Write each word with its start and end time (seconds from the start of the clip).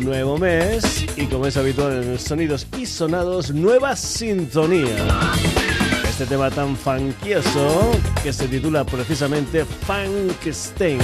Nuevo 0.01 0.37
mes 0.37 1.07
y 1.17 1.25
como 1.25 1.47
es 1.47 1.57
habitual 1.57 2.03
en 2.03 2.19
Sonidos 2.19 2.67
y 2.77 2.85
Sonados, 2.85 3.53
nueva 3.53 3.97
sintonía 3.97 5.33
este 6.23 6.37
tema 6.37 6.51
tan 6.51 6.77
funkioso 6.77 7.91
que 8.23 8.33
se 8.33 8.47
titula 8.47 8.85
precisamente 8.85 9.65
Funkstein 9.65 11.01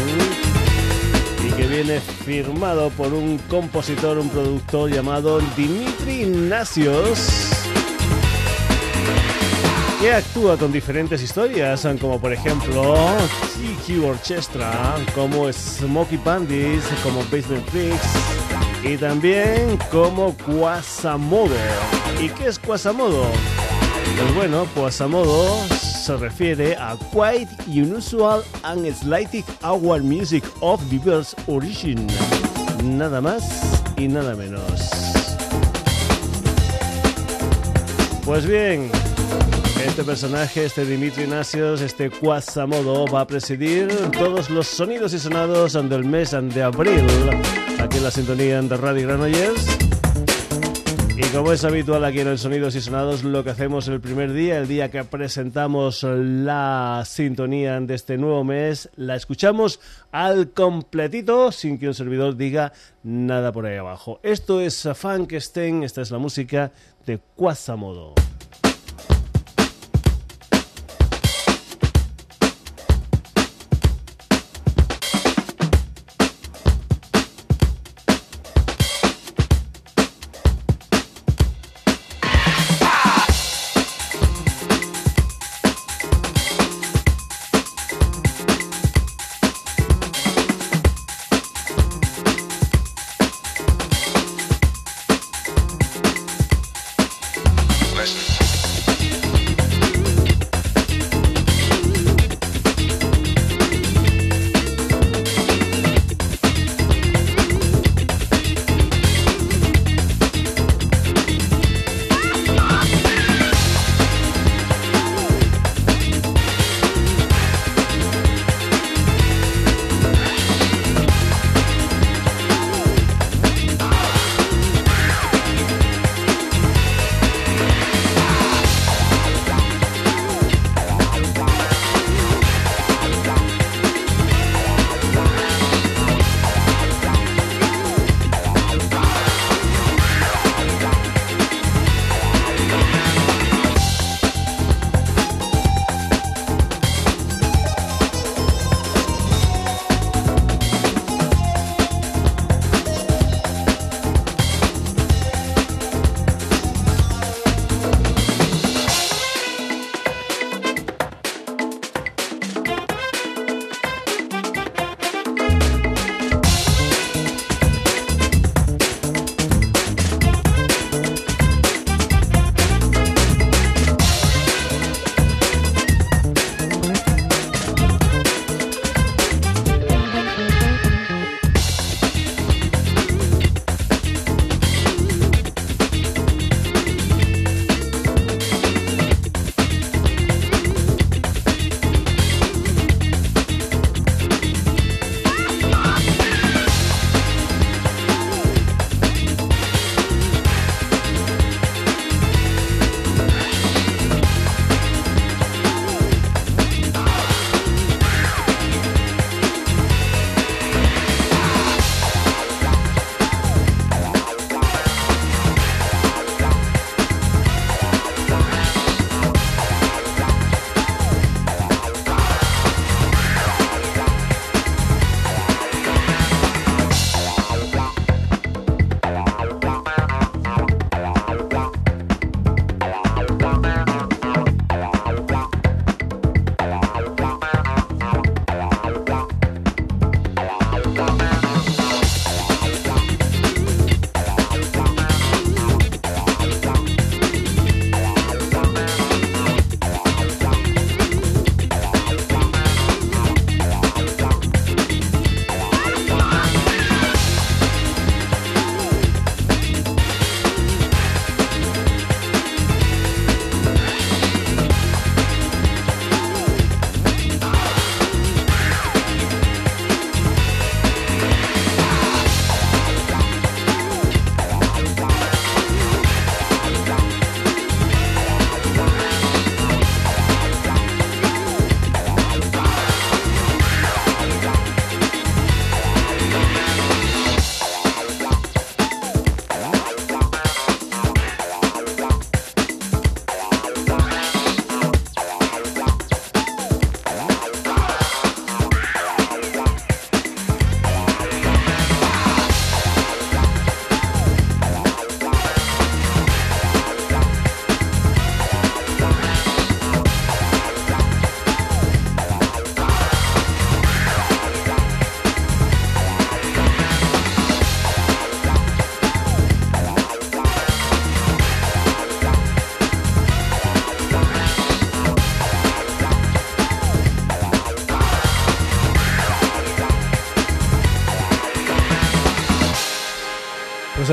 y 1.44 1.50
que 1.54 1.66
viene 1.66 1.98
firmado 1.98 2.88
por 2.90 3.12
un 3.12 3.36
compositor, 3.50 4.18
un 4.18 4.28
productor 4.28 4.90
llamado 4.92 5.40
Dimitri 5.56 6.22
Ignatios 6.22 7.50
que 10.00 10.12
actúa 10.12 10.56
con 10.56 10.70
diferentes 10.70 11.20
historias, 11.20 11.84
como 12.00 12.20
por 12.20 12.32
ejemplo 12.32 12.94
TQ 13.56 14.04
Orchestra, 14.04 14.94
como 15.16 15.52
Smokey 15.52 16.20
Bandits, 16.24 16.84
como 17.02 17.24
Basement 17.24 17.66
Freaks 17.70 18.84
y 18.84 18.96
también 18.96 19.78
como 19.90 20.32
Quasamodo. 20.36 21.56
¿Y 22.20 22.28
qué 22.28 22.46
es 22.46 22.58
Quasamodo? 22.60 23.26
Pues 24.16 24.34
bueno, 24.34 24.66
pues 24.74 25.00
a 25.00 25.08
modo 25.08 25.66
se 25.68 26.16
refiere 26.16 26.76
a 26.76 26.96
quite 27.12 27.48
unusual 27.66 28.42
and 28.64 28.90
slightly 28.94 29.44
our 29.62 30.00
music 30.00 30.44
of 30.60 30.80
diverse 30.90 31.34
origin. 31.46 32.06
Nada 32.82 33.20
más 33.20 33.44
y 33.96 34.08
nada 34.08 34.34
menos. 34.34 34.62
Pues 38.24 38.46
bien, 38.46 38.90
este 39.84 40.04
personaje, 40.04 40.66
este 40.66 40.84
Dimitri 40.84 41.26
Nasios, 41.26 41.80
este 41.80 42.10
Quasamodo, 42.10 43.06
va 43.06 43.22
a 43.22 43.26
presidir 43.26 43.88
todos 44.12 44.50
los 44.50 44.66
sonidos 44.66 45.14
y 45.14 45.18
sonados 45.18 45.72
del 45.72 46.04
mes 46.04 46.30
de 46.30 46.62
abril, 46.62 47.06
aquí 47.80 47.96
en 47.98 48.04
la 48.04 48.10
sintonía 48.10 48.60
de 48.60 48.76
Radio 48.76 49.08
Granollers. 49.08 49.87
Y 51.20 51.22
como 51.32 51.50
es 51.50 51.64
habitual 51.64 52.04
aquí 52.04 52.20
en 52.20 52.28
el 52.28 52.38
Sonidos 52.38 52.76
y 52.76 52.80
Sonados, 52.80 53.24
lo 53.24 53.42
que 53.42 53.50
hacemos 53.50 53.88
el 53.88 54.00
primer 54.00 54.32
día, 54.32 54.58
el 54.58 54.68
día 54.68 54.88
que 54.88 55.02
presentamos 55.02 56.04
la 56.04 57.02
sintonía 57.04 57.80
de 57.80 57.96
este 57.96 58.16
nuevo 58.16 58.44
mes, 58.44 58.88
la 58.94 59.16
escuchamos 59.16 59.80
al 60.12 60.50
completito 60.52 61.50
sin 61.50 61.76
que 61.76 61.88
un 61.88 61.94
servidor 61.94 62.36
diga 62.36 62.72
nada 63.02 63.50
por 63.50 63.66
ahí 63.66 63.78
abajo. 63.78 64.20
Esto 64.22 64.60
es 64.60 64.88
Funkstein, 64.94 65.82
esta 65.82 66.02
es 66.02 66.12
la 66.12 66.18
música 66.18 66.70
de 67.04 67.18
Quasamodo. 67.34 68.14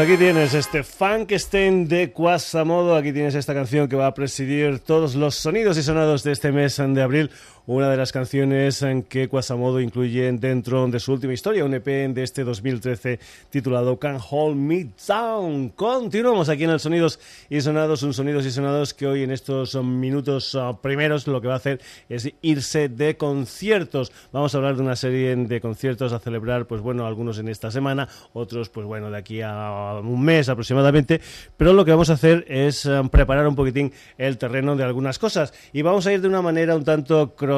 Aquí 0.06 0.18
tienes 0.18 0.54
este 0.54 0.84
Frankenstein 0.84 1.88
de 1.88 2.12
Quasamodo, 2.12 2.96
aquí 2.96 3.12
tienes 3.12 3.34
esta 3.34 3.56
canción 3.56 3.88
que 3.88 3.96
va 3.96 4.06
a 4.06 4.14
presidir 4.14 4.78
todos 4.78 5.16
los 5.16 5.34
sonidos 5.34 5.80
y 5.80 5.84
sonados 5.84 6.24
de 6.24 6.32
este 6.32 6.52
mes 6.52 6.78
de 6.78 7.02
abril, 7.02 7.32
una 7.68 7.90
de 7.90 7.98
las 7.98 8.12
canciones 8.12 8.82
en 8.84 9.02
que 9.02 9.28
Quasamodo 9.28 9.80
incluye 9.80 10.32
dentro 10.34 10.88
de 10.88 11.00
su 11.00 11.14
última 11.14 11.34
historia, 11.34 11.66
un 11.66 11.74
EP 11.74 11.86
de 11.86 12.22
este 12.22 12.44
2013 12.44 13.20
titulado 13.50 13.98
Can 13.98 14.20
Hold 14.30 14.56
Me 14.56 14.90
Down. 15.08 15.70
Continuamos 15.70 16.50
aquí 16.50 16.66
en 16.66 16.70
el 16.70 16.80
Sonidos 16.80 17.20
y 17.50 17.62
Sonados, 17.62 18.04
un 18.04 18.14
Sonidos 18.14 18.46
y 18.46 18.52
Sonados 18.52 18.94
que 18.94 19.08
hoy 19.08 19.24
en 19.24 19.32
estos 19.32 19.76
minutos 19.84 20.54
ah, 20.54 20.78
primeros 20.80 21.26
lo 21.26 21.42
que 21.42 21.48
va 21.48 21.56
a 21.56 21.58
hacer 21.58 21.82
es 22.08 22.32
irse 22.44 22.88
de 22.88 23.18
conciertos. 23.18 24.12
Vamos 24.32 24.54
a 24.54 24.60
hablar 24.60 24.76
de 24.76 24.84
una 24.84 24.96
serie 24.96 25.36
de 25.36 25.60
conciertos 25.60 26.14
a 26.14 26.20
celebrar, 26.20 26.68
pues 26.68 26.82
bueno, 26.82 27.08
algunos 27.08 27.40
en 27.40 27.48
esta 27.48 27.72
semana, 27.72 28.08
otros 28.34 28.70
pues 28.70 28.86
bueno, 28.86 29.10
de 29.10 29.18
aquí 29.18 29.42
a 29.42 30.02
un 30.04 30.22
mes 30.22 30.50
aproximadamente, 30.50 31.20
pero 31.58 31.74
lo 31.74 31.84
que 31.84 31.92
vamos 31.92 32.12
a 32.12 32.14
hacer 32.14 32.46
es 32.48 32.86
ah, 32.86 33.02
preparar 33.12 33.48
un 33.48 33.56
poquitín 33.56 33.92
el 34.20 34.38
terreno 34.38 34.76
de 34.76 34.84
algunas 34.84 35.18
cosas 35.18 35.52
y 35.74 35.82
vamos 35.82 36.06
a 36.06 36.14
ir 36.14 36.22
de 36.22 36.28
una 36.28 36.44
manera 36.44 36.76
un 36.76 36.84
tanto 36.84 37.34
cronológica. 37.36 37.55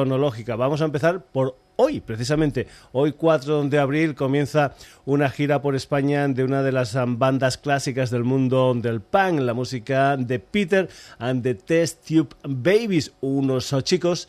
Vamos 0.56 0.82
a 0.82 0.84
empezar 0.84 1.24
por 1.24 1.56
hoy, 1.76 2.00
precisamente. 2.00 2.66
Hoy 2.92 3.12
4 3.12 3.64
de 3.64 3.78
abril 3.78 4.14
comienza 4.14 4.74
una 5.04 5.30
gira 5.30 5.62
por 5.62 5.74
España 5.76 6.26
de 6.28 6.44
una 6.44 6.62
de 6.62 6.72
las 6.72 6.96
bandas 7.06 7.56
clásicas 7.56 8.10
del 8.10 8.24
mundo 8.24 8.74
del 8.74 9.00
punk, 9.00 9.40
la 9.40 9.54
música 9.54 10.16
de 10.16 10.38
Peter 10.38 10.88
and 11.18 11.42
the 11.42 11.54
Test 11.54 12.06
Tube 12.06 12.34
Babies, 12.42 13.12
unos 13.20 13.74
chicos 13.84 14.28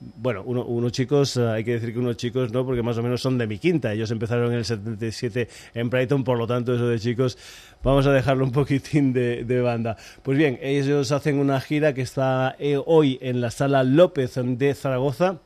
bueno, 0.00 0.42
unos 0.44 0.92
chicos, 0.92 1.36
eh, 1.36 1.46
hay 1.46 1.64
que 1.64 1.72
decir 1.72 1.92
que 1.92 1.98
unos 1.98 2.16
chicos 2.16 2.52
no, 2.52 2.64
porque 2.64 2.82
más 2.82 2.96
o 2.96 3.02
menos 3.02 3.20
son 3.20 3.36
de 3.36 3.46
mi 3.46 3.58
quinta. 3.58 3.92
Ellos 3.92 4.10
empezaron 4.10 4.50
en 4.52 4.58
el 4.58 4.64
77 4.64 5.48
en 5.74 5.90
Brighton, 5.90 6.24
por 6.24 6.38
lo 6.38 6.46
tanto, 6.46 6.74
eso 6.74 6.88
de 6.88 6.98
chicos, 6.98 7.36
vamos 7.82 8.06
a 8.06 8.12
dejarlo 8.12 8.44
un 8.44 8.52
poquitín 8.52 9.12
de, 9.12 9.60
banda. 9.60 9.96
Pues 10.22 10.38
bien, 10.38 10.58
ellos 10.62 11.12
hacen 11.12 11.38
una 11.38 11.60
gira 11.60 11.92
que 11.92 12.02
está 12.02 12.56
eh, 12.58 12.80
hoy 12.84 13.18
en 13.20 13.40
la 13.40 13.50
sala 13.50 13.84
López 13.84 14.34
de 14.36 14.74
Zaragoza. 14.74 15.40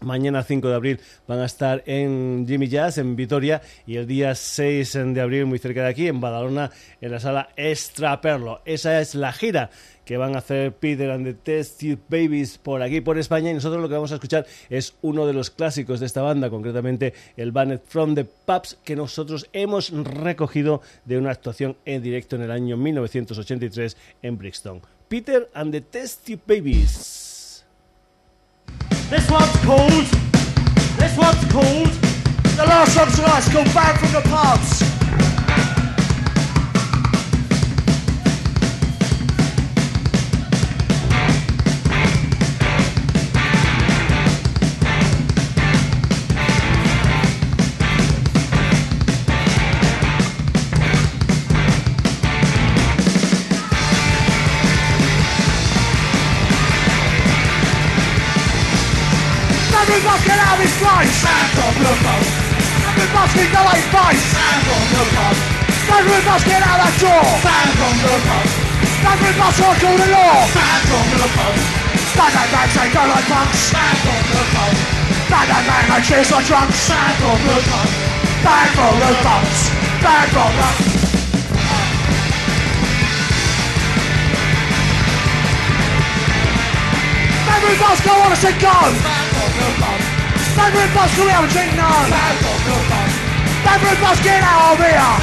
Mañana 0.00 0.42
5 0.42 0.68
de 0.68 0.74
abril 0.74 1.00
van 1.26 1.40
a 1.40 1.46
estar 1.46 1.82
en 1.86 2.44
Jimmy 2.46 2.68
Jazz 2.68 2.98
en 2.98 3.16
Vitoria 3.16 3.62
y 3.86 3.96
el 3.96 4.06
día 4.06 4.34
6 4.34 4.92
de 5.14 5.20
abril 5.20 5.46
muy 5.46 5.58
cerca 5.58 5.82
de 5.82 5.88
aquí 5.88 6.06
en 6.06 6.20
Badalona 6.20 6.70
en 7.00 7.10
la 7.10 7.20
sala 7.20 7.48
Extraperlo. 7.56 8.60
Esa 8.64 9.00
es 9.00 9.14
la 9.14 9.32
gira 9.32 9.70
que 10.04 10.16
van 10.16 10.36
a 10.36 10.38
hacer 10.38 10.72
Peter 10.72 11.10
and 11.10 11.26
the 11.26 11.34
Test 11.34 11.80
Tube 11.80 11.98
Babies 12.08 12.56
por 12.56 12.80
aquí, 12.80 13.02
por 13.02 13.18
España. 13.18 13.50
Y 13.50 13.54
nosotros 13.54 13.82
lo 13.82 13.88
que 13.88 13.94
vamos 13.94 14.12
a 14.12 14.14
escuchar 14.14 14.46
es 14.70 14.94
uno 15.02 15.26
de 15.26 15.34
los 15.34 15.50
clásicos 15.50 16.00
de 16.00 16.06
esta 16.06 16.22
banda, 16.22 16.48
concretamente 16.48 17.12
el 17.36 17.52
Banned 17.52 17.80
from 17.86 18.14
the 18.14 18.24
Pubs, 18.24 18.78
que 18.84 18.96
nosotros 18.96 19.48
hemos 19.52 19.90
recogido 19.90 20.80
de 21.04 21.18
una 21.18 21.30
actuación 21.30 21.76
en 21.84 22.02
directo 22.02 22.36
en 22.36 22.42
el 22.42 22.50
año 22.50 22.76
1983 22.76 23.96
en 24.22 24.38
Brixton. 24.38 24.80
Peter 25.08 25.50
and 25.52 25.72
the 25.72 26.38
Babies. 26.46 27.27
This 29.10 29.30
one's 29.30 29.56
called. 29.64 29.90
This 30.98 31.16
one's 31.16 31.44
called. 31.50 31.88
The 32.56 32.64
last 32.66 32.94
one's 32.94 33.16
tonight 33.16 33.42
called 33.50 33.74
Banned 33.74 33.98
from 34.00 34.12
the 34.12 34.28
Pubs. 34.28 34.97
vice 60.98 61.22
on 61.30 61.46
the 61.54 61.66
Bloodhouse. 61.78 62.30
We 62.98 63.06
must 63.14 63.34
the 63.38 63.62
late 63.70 63.86
vice 63.94 64.34
and 64.34 64.60
from 64.66 64.82
get 66.42 66.62
out 66.66 66.82
that 66.82 66.94
door 66.98 67.22
Sand 67.38 67.78
on 67.78 67.94
the 67.94 68.02
Bloodhouse. 68.02 68.54
Then 68.98 69.16
we 69.22 69.30
must 69.38 69.58
walk 69.62 69.78
through 69.78 69.94
the 69.94 70.10
law 70.10 70.42
and 70.42 70.82
from 70.90 71.06
Bloodhouse. 71.14 71.62
Stand 72.18 72.34
that 72.34 72.48
man, 72.50 72.66
say 72.74 72.90
go 72.90 73.02
like 73.06 73.26
punks 73.30 73.62
Sand 73.70 73.98
on 74.10 74.18
the 74.18 74.42
Bloodhouse. 74.42 74.80
Stand 75.30 75.46
that 75.46 75.62
man, 75.70 75.86
I 75.86 75.98
chase 76.02 76.30
on 76.34 76.42
drunks 76.42 76.90
and 76.90 77.14
from 77.22 77.38
Bloodhouse. 77.46 77.94
Bang 78.42 78.70
from 78.74 78.94
Bloodhouse. 78.98 79.70
Bang 80.02 80.28
from 80.34 80.50
Bloodhouse. 80.50 80.98
Every 87.54 87.74
bus 87.78 87.98
go 88.02 88.14
on 88.18 88.34
a 88.34 88.38
sit 88.42 88.58
go! 88.58 90.07
Faites-le 90.58 90.86
pas 90.92 91.06
jouer 91.14 91.36
au 91.38 91.48
signal 91.48 92.04
Faites-le 93.64 93.94
pas 94.02 94.16
get 94.22 94.42
out 94.42 94.74
of 94.74 94.80
here. 94.82 95.14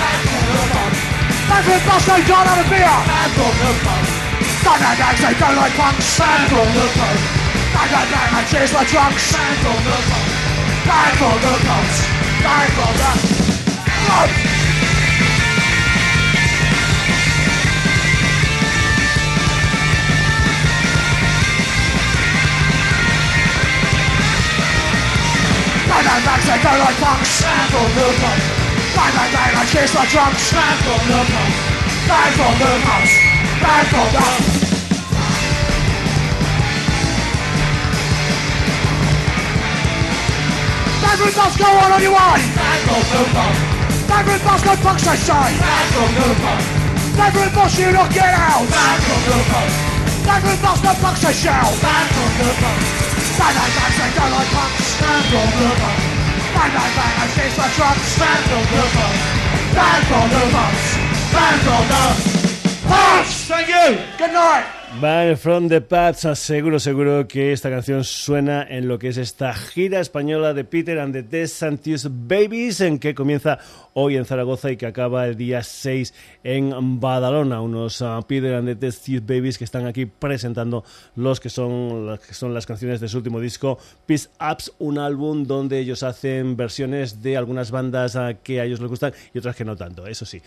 Faites-le 1.49 1.77
pas 1.83 1.99
say 1.99 2.21
God 2.23 2.47
out 2.47 2.59
of 2.59 2.71
here 2.71 2.99
Don't 4.63 4.81
have 4.81 4.97
them 4.97 5.15
they 5.21 5.35
don't 5.37 5.55
like 5.57 5.75
punks. 5.75 6.17
Don't 6.17 6.71
let 7.91 8.07
them 8.09 8.45
chase 8.49 8.71
the 8.71 8.83
drunks. 8.85 9.35
Die 10.85 11.11
for 11.19 11.35
the 11.43 11.53
punks 11.67 11.97
Die 12.41 12.67
for 12.75 12.91
the 12.97 13.11
punks 14.07 14.54
Bang 26.05 26.21
bang 26.21 26.41
say 26.45 26.61
go 26.61 26.69
like 26.69 26.97
punks 27.01 27.29
Stand 27.41 27.73
on 27.73 27.89
the 27.97 28.05
pump 28.21 28.41
Bang 28.93 29.11
bang 29.17 29.31
bang, 29.33 29.51
like 29.57 29.69
kiss 29.73 29.89
like 29.97 30.09
drums 30.13 30.37
Stand 30.37 30.85
on 30.85 31.01
the 31.09 31.19
pump 31.33 31.53
Bang 32.05 32.31
from 32.37 32.53
the 32.61 32.71
pumps 32.85 33.13
Bang 33.57 33.85
from 33.89 34.07
the 34.13 34.25
Bang 41.01 41.33
bus 41.33 41.55
go 41.57 41.69
on 41.73 41.89
way 41.97 42.37
Bang 42.53 42.81
from 42.85 43.03
the 43.09 43.21
pump 43.33 43.55
Bang 44.05 44.29
bus 44.45 44.61
go 44.61 44.73
punks 44.85 45.07
I 45.09 45.15
say 45.17 45.57
Bang 45.57 45.87
from 45.89 46.11
the 46.13 46.27
pump 46.37 46.61
Bang 47.17 47.49
bus 47.49 47.79
you 47.81 47.89
not 47.89 48.13
get 48.13 48.29
out 48.29 48.61
Bang 48.69 49.01
from 49.09 49.21
the 49.25 49.37
pump 49.49 49.71
Bang 50.21 50.61
bus 50.61 50.79
go 50.85 50.93
punks 51.01 51.25
I 51.25 51.31
shout 51.33 51.73
Bang 51.81 52.07
from 52.13 52.31
the 52.37 52.53
pump 52.61 53.04
Bang, 53.35 53.53
bang, 53.53 53.71
bang, 53.75 53.91
say 53.91 54.09
go 54.15 54.23
like 54.31 54.49
punks 54.55 54.85
Stand 54.95 55.35
on 55.35 55.49
the 55.59 55.69
Bang, 56.55 56.71
bang, 56.71 56.93
bang, 56.95 57.13
I 57.19 57.25
chase 57.35 57.57
my 57.57 57.67
truck 57.75 57.97
Stand 58.15 58.47
on 58.55 58.65
the 58.71 58.83
bus 58.95 59.15
Stand 59.71 60.07
on 60.15 60.27
the 60.31 60.43
bus 60.55 60.79
Stand 61.29 61.67
on 61.67 61.85
the 61.91 62.03
bus 62.87 63.29
Thank 63.47 63.67
you, 63.67 63.87
good 64.17 64.31
night 64.31 64.74
Van 65.01 65.35
from 65.35 65.67
the 65.67 65.81
Pats, 65.81 66.25
seguro, 66.39 66.79
seguro 66.79 67.27
que 67.27 67.51
esta 67.51 67.69
canción 67.69 68.05
suena 68.05 68.65
en 68.69 68.87
lo 68.87 68.97
que 68.97 69.09
es 69.09 69.17
esta 69.17 69.53
gira 69.53 69.99
española 69.99 70.53
de 70.53 70.63
Peter 70.63 70.99
and 70.99 71.13
the 71.13 71.21
Desantius 71.21 72.07
Babies, 72.09 72.79
en 72.79 72.97
que 72.97 73.13
comienza 73.13 73.59
hoy 73.93 74.15
en 74.15 74.23
Zaragoza 74.23 74.71
y 74.71 74.77
que 74.77 74.85
acaba 74.85 75.27
el 75.27 75.35
día 75.35 75.63
6 75.63 76.13
en 76.45 76.99
Badalona. 77.01 77.59
Unos 77.61 77.99
uh, 77.99 78.23
Peter 78.25 78.55
and 78.55 78.67
the 78.67 78.75
Desantius 78.75 79.25
Babies 79.25 79.57
que 79.57 79.65
están 79.65 79.85
aquí 79.85 80.05
presentando 80.05 80.85
los 81.15 81.41
que 81.41 81.49
son, 81.49 82.07
las 82.07 82.19
que 82.19 82.33
son 82.33 82.53
las 82.53 82.65
canciones 82.65 83.01
de 83.01 83.09
su 83.09 83.17
último 83.17 83.41
disco, 83.41 83.77
Peace 84.05 84.29
Ups, 84.39 84.71
un 84.79 84.97
álbum 84.97 85.45
donde 85.45 85.79
ellos 85.79 86.03
hacen 86.03 86.55
versiones 86.55 87.21
de 87.21 87.35
algunas 87.35 87.69
bandas 87.69 88.15
uh, 88.15 88.35
que 88.41 88.61
a 88.61 88.65
ellos 88.65 88.79
les 88.79 88.89
gustan 88.89 89.13
y 89.33 89.39
otras 89.39 89.57
que 89.57 89.65
no 89.65 89.75
tanto, 89.75 90.07
eso 90.07 90.25
sí. 90.25 90.41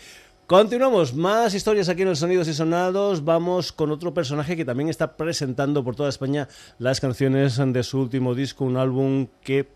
Continuamos, 0.49 1.13
más 1.13 1.53
historias 1.53 1.89
aquí 1.89 2.01
en 2.01 2.07
los 2.07 2.17
Sonidos 2.17 2.47
y 2.47 2.55
Sonados. 2.55 3.23
Vamos 3.23 3.71
con 3.71 3.91
otro 3.91 4.15
personaje 4.15 4.57
que 4.57 4.65
también 4.65 4.89
está 4.89 5.15
presentando 5.15 5.83
por 5.83 5.95
toda 5.95 6.09
España 6.09 6.47
las 6.79 6.99
canciones 6.99 7.61
de 7.63 7.83
su 7.83 7.99
último 7.99 8.33
disco, 8.33 8.65
un 8.65 8.77
álbum 8.77 9.27
que 9.43 9.67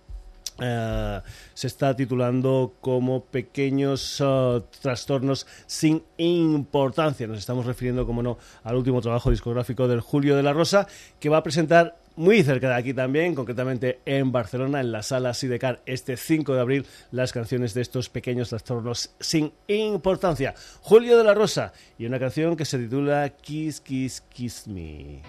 eh, 0.59 1.21
se 1.53 1.67
está 1.67 1.95
titulando 1.95 2.73
como 2.81 3.23
Pequeños 3.23 4.19
eh, 4.19 4.63
Trastornos 4.81 5.45
sin 5.67 6.01
Importancia. 6.17 7.27
Nos 7.27 7.37
estamos 7.37 7.67
refiriendo, 7.67 8.07
como 8.07 8.23
no, 8.23 8.39
al 8.63 8.75
último 8.75 8.99
trabajo 8.99 9.29
discográfico 9.29 9.87
del 9.87 9.99
Julio 9.99 10.35
de 10.35 10.41
la 10.41 10.53
Rosa, 10.53 10.87
que 11.19 11.29
va 11.29 11.37
a 11.37 11.43
presentar 11.43 11.99
muy 12.15 12.43
cerca 12.43 12.69
de 12.69 12.75
aquí 12.75 12.93
también, 12.93 13.33
concretamente 13.35 13.99
en 14.05 14.31
Barcelona, 14.31 14.79
en 14.79 14.91
la 14.91 15.03
sala 15.03 15.33
Sidecar, 15.33 15.81
este 15.85 16.17
5 16.17 16.53
de 16.53 16.61
abril, 16.61 16.85
las 17.11 17.31
canciones 17.31 17.73
de 17.73 17.81
estos 17.81 18.09
pequeños 18.09 18.49
trastornos 18.49 19.15
sin 19.19 19.51
importancia. 19.67 20.53
Julio 20.81 21.17
de 21.17 21.23
la 21.23 21.33
Rosa 21.33 21.73
y 21.97 22.05
una 22.05 22.19
canción 22.19 22.55
que 22.55 22.65
se 22.65 22.77
titula 22.77 23.29
Kiss, 23.29 23.81
Kiss, 23.81 24.21
Kiss 24.29 24.67
Me. 24.67 25.21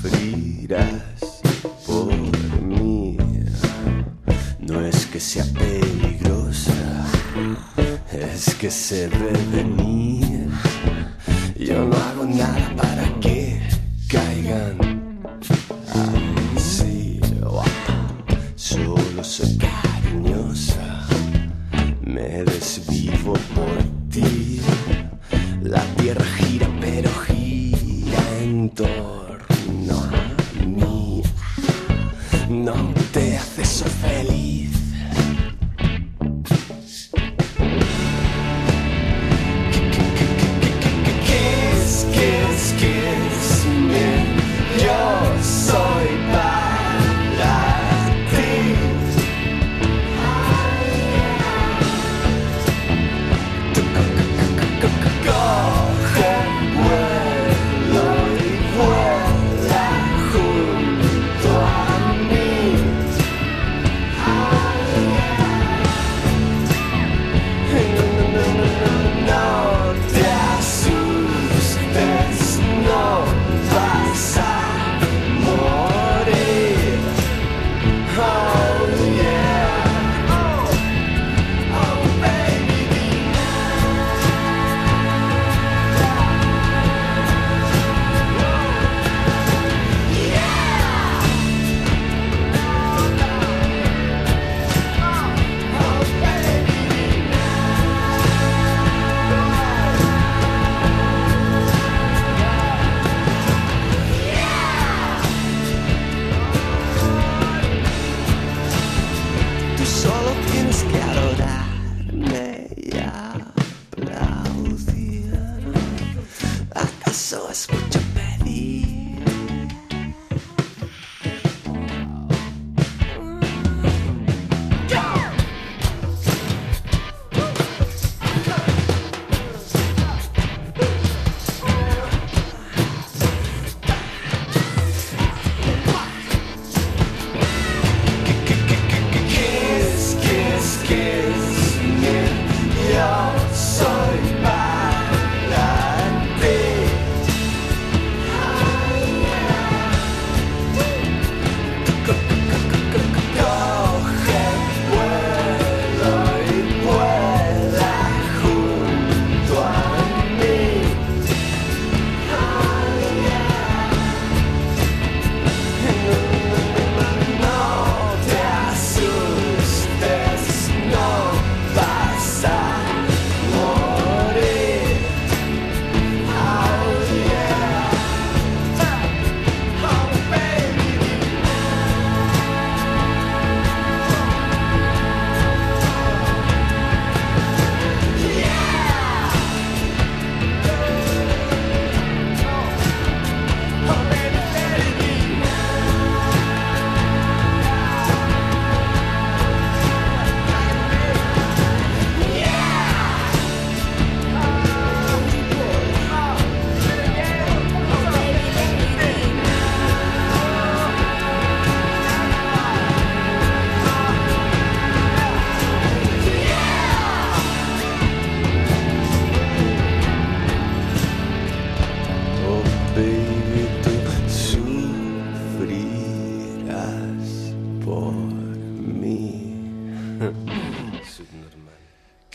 Sufrirás 0.00 0.72
por 1.86 2.12
mí, 2.62 3.16
no 4.58 4.84
es 4.84 5.06
que 5.06 5.20
sea 5.20 5.44
peligrosa 5.54 7.06
se 8.70 9.08
ve 9.08 9.32
venir. 9.52 10.48
Yo 11.58 11.84
no 11.84 11.96
hago 11.96 12.24
nada 12.24 12.74
para 12.76 13.20
que 13.20 13.60
caigan 14.08 14.76
así. 16.56 17.20
Solo 18.56 19.24
soy 19.24 19.58
cariñosa, 19.58 21.06
me 22.02 22.44
desvivo 22.44 23.34
por 23.54 23.78
ti. 24.10 24.41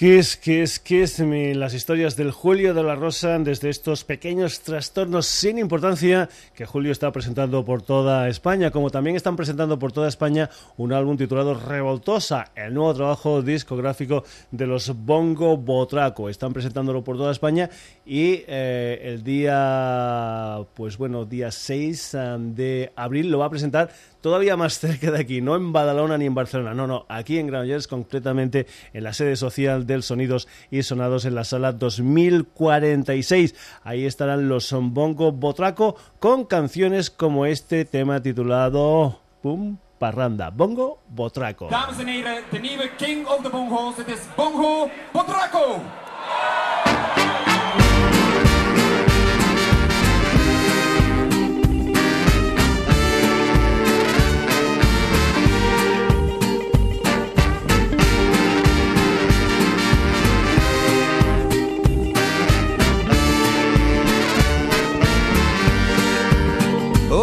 Kiss, 0.08 0.38
Kiss, 0.38 0.80
Kiss 0.80 1.20
Me, 1.20 1.54
las 1.54 1.74
historias 1.74 2.16
del 2.16 2.32
Julio 2.32 2.74
de 2.74 2.82
la 2.82 2.96
Rosa 2.96 3.38
desde 3.40 3.70
estos 3.70 4.06
pequeños 4.06 4.62
trastornos 4.62 5.26
sin 5.26 5.58
importancia 5.58 6.30
que 6.56 6.66
Julio 6.66 6.94
está 6.94 7.12
presentando 7.12 7.66
por 7.66 7.82
toda 7.82 8.30
España, 8.30 8.72
como 8.72 8.90
también 8.90 9.18
están 9.18 9.36
presentando 9.36 9.78
por 9.78 9.92
toda 9.92 10.08
España 10.08 10.50
un 10.78 10.94
álbum 10.94 11.18
titulado 11.18 11.56
Revoltosa, 11.56 12.52
el 12.56 12.74
nuevo 12.74 12.94
trabajo 12.94 13.42
discográfico 13.42 14.24
de 14.50 14.66
los 14.66 14.96
Bongo 14.96 15.58
Botraco. 15.58 16.30
Están 16.30 16.54
presentándolo 16.54 17.04
por 17.04 17.18
toda 17.18 17.34
España 17.34 17.70
y 18.06 18.46
eh, 18.48 19.02
el 19.04 19.26
día, 19.26 20.60
pues 20.74 20.98
bueno, 20.98 21.26
día 21.26 21.52
6 21.52 22.18
de 22.56 22.94
abril 22.96 23.30
lo 23.30 23.40
va 23.40 23.48
a 23.48 23.50
presentar 23.50 23.90
todavía 24.22 24.58
más 24.58 24.80
cerca 24.80 25.12
de 25.12 25.20
aquí, 25.20 25.42
no 25.42 25.56
en 25.56 25.74
Badalona 25.74 26.18
ni 26.18 26.26
en 26.26 26.36
Barcelona, 26.36 26.74
no, 26.74 26.88
no, 26.88 27.06
aquí 27.10 27.38
en 27.40 27.48
Granollers, 27.48 27.88
concretamente 27.88 28.68
en 28.94 29.04
la 29.04 29.14
sede 29.14 29.36
social 29.36 29.86
del 29.86 30.04
Sonidos 30.04 30.48
y 30.72 30.84
Sonados 30.84 31.26
en 31.26 31.36
la 31.36 31.44
sala 31.44 31.72
2046. 31.72 33.56
Ahí 33.84 34.06
estarán 34.06 34.50
los 34.50 34.72
Bongo 34.72 35.32
Botraco 35.32 35.96
con 36.20 36.46
canciones 36.46 37.10
como 37.10 37.46
este 37.46 37.86
tema 37.86 38.22
titulado 38.22 39.20
Pum 39.42 39.78
Parranda, 40.00 40.50
Bongo 40.50 41.00
Botraco. 41.10 41.70
King 42.98 43.26
of 43.28 43.44
the 43.44 43.50
bongo's. 43.50 43.96
Bongo 44.36 44.90
Potraco. 45.12 45.82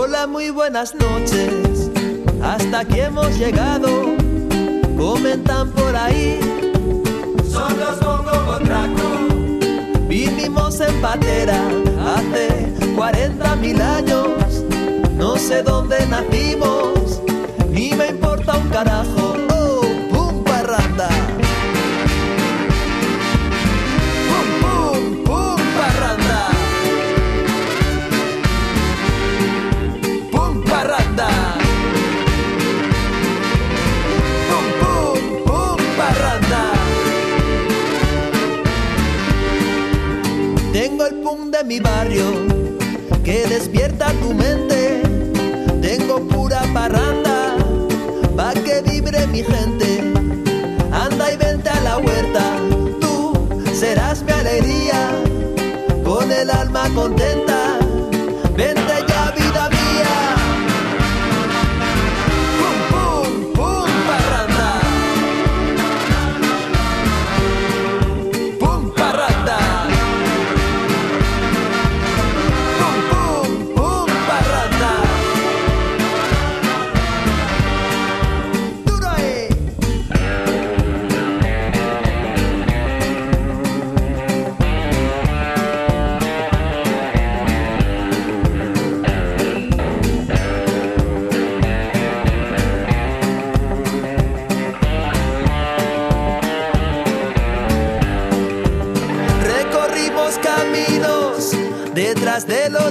Hola, 0.06 0.26
muy 0.26 0.50
buenas 0.50 0.94
noches. 0.94 1.90
Hasta 2.42 2.80
aquí 2.80 3.00
hemos 3.00 3.38
llegado. 3.38 3.88
Comentan 4.98 5.70
por 5.70 5.96
ahí. 5.96 6.38
Son 7.50 7.72
los 7.80 8.00
bongo 8.00 8.44
conocimos 10.04 10.78
en 10.80 11.00
Patera 11.00 11.58
hace 12.16 12.70
40 12.94 13.56
mil 13.56 13.80
años. 13.80 14.28
No 15.16 15.36
sé 15.36 15.62
dónde 15.62 16.06
nacimos, 16.06 17.22
ni 17.70 17.94
me 17.94 18.08
importa 18.08 18.58
un 18.58 18.68
carajo. 18.68 19.13
De 41.34 41.64
mi 41.64 41.80
barrio 41.80 42.46
que 43.24 43.44
despierta 43.48 44.12
tu 44.22 44.32
mente. 44.34 45.02
Tengo 45.82 46.20
pura 46.28 46.62
parranda 46.72 47.56
pa 48.36 48.54
que 48.54 48.80
vibre 48.82 49.26
mi 49.26 49.42
gente. 49.42 50.12
Anda 50.92 51.32
y 51.32 51.36
vente 51.36 51.68
a 51.68 51.80
la 51.80 51.98
huerta, 51.98 52.44
tú 53.00 53.32
serás 53.74 54.22
mi 54.22 54.30
alegría. 54.30 55.10
Con 56.04 56.30
el 56.30 56.50
alma 56.50 56.88
contenta, 56.94 57.78
vente 58.56 58.94
ya 59.08 59.34
vida 59.36 59.63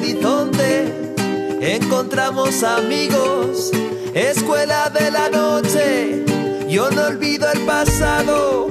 horizonte. 0.03 1.15
Encontramos 1.61 2.61
amigos, 2.63 3.71
escuela 4.13 4.89
de 4.89 5.11
la 5.11 5.29
noche. 5.29 6.25
Yo 6.67 6.91
no 6.91 7.05
olvido 7.05 7.49
el 7.51 7.61
pasado, 7.61 8.67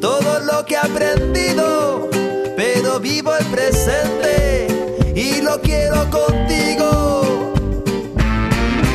todo 0.00 0.40
lo 0.40 0.64
que 0.66 0.74
he 0.74 0.78
aprendido, 0.78 2.08
pero 2.56 3.00
vivo 3.00 3.34
el 3.36 3.46
presente 3.46 4.68
y 5.16 5.40
lo 5.40 5.60
quiero 5.60 6.08
contigo. 6.10 7.52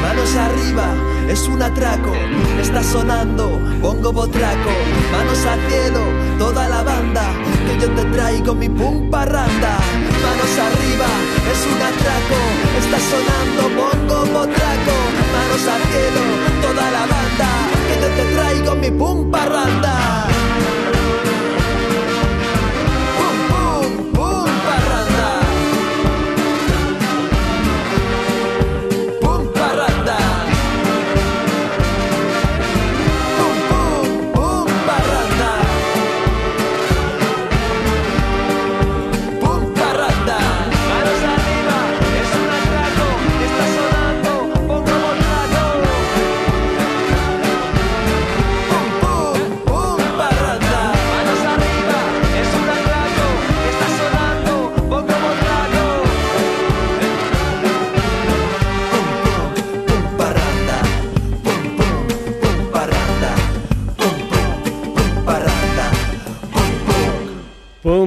Manos 0.01 0.35
arriba, 0.35 0.87
es 1.27 1.41
un 1.47 1.61
atraco, 1.61 2.13
está 2.61 2.81
sonando, 2.81 3.59
pongo 3.81 4.13
botraco, 4.13 4.69
manos 5.11 5.45
al 5.45 5.59
cielo, 5.69 5.99
toda 6.39 6.69
la 6.69 6.83
banda, 6.83 7.25
que 7.67 7.81
yo 7.81 7.91
te 7.93 8.05
traigo 8.05 8.55
mi 8.55 8.69
pum 8.69 9.09
parranda. 9.09 9.79
Arriba, 10.43 11.07
es 11.51 11.65
un 11.65 11.81
atraco, 11.81 12.37
está 12.77 12.99
sonando, 12.99 13.61
pongo 13.79 14.25
botraco, 14.25 14.95
manos 15.31 15.67
al 15.67 15.81
cielo, 15.89 16.21
toda 16.61 16.91
la 16.91 16.99
banda, 16.99 17.49
que 17.87 18.01
yo 18.01 18.07
te 18.09 18.35
traigo 18.35 18.75
mi 18.75 18.91
pum 18.91 19.31
parranda. 19.31 20.32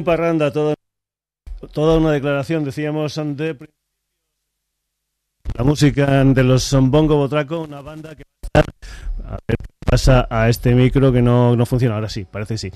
Parranda, 0.07 0.51
toda, 0.51 0.75
toda 1.73 1.99
una 1.99 2.13
declaración, 2.13 2.65
decíamos, 2.65 3.17
de 3.17 3.59
la 5.55 5.65
música 5.65 6.25
de 6.25 6.45
los 6.45 6.73
Bongo 6.73 7.17
Botraco, 7.17 7.61
una 7.61 7.83
banda 7.83 8.15
que 8.15 8.23
va 8.23 8.39
a 8.55 8.61
estar... 8.61 8.75
A 9.27 9.39
ver 9.47 9.57
pasa 9.87 10.27
a 10.29 10.49
este 10.49 10.75
micro 10.75 11.13
que 11.13 11.23
no, 11.23 11.55
no 11.55 11.65
funciona, 11.65 11.95
ahora 11.95 12.09
sí, 12.09 12.27
parece 12.31 12.59
sí. 12.59 12.71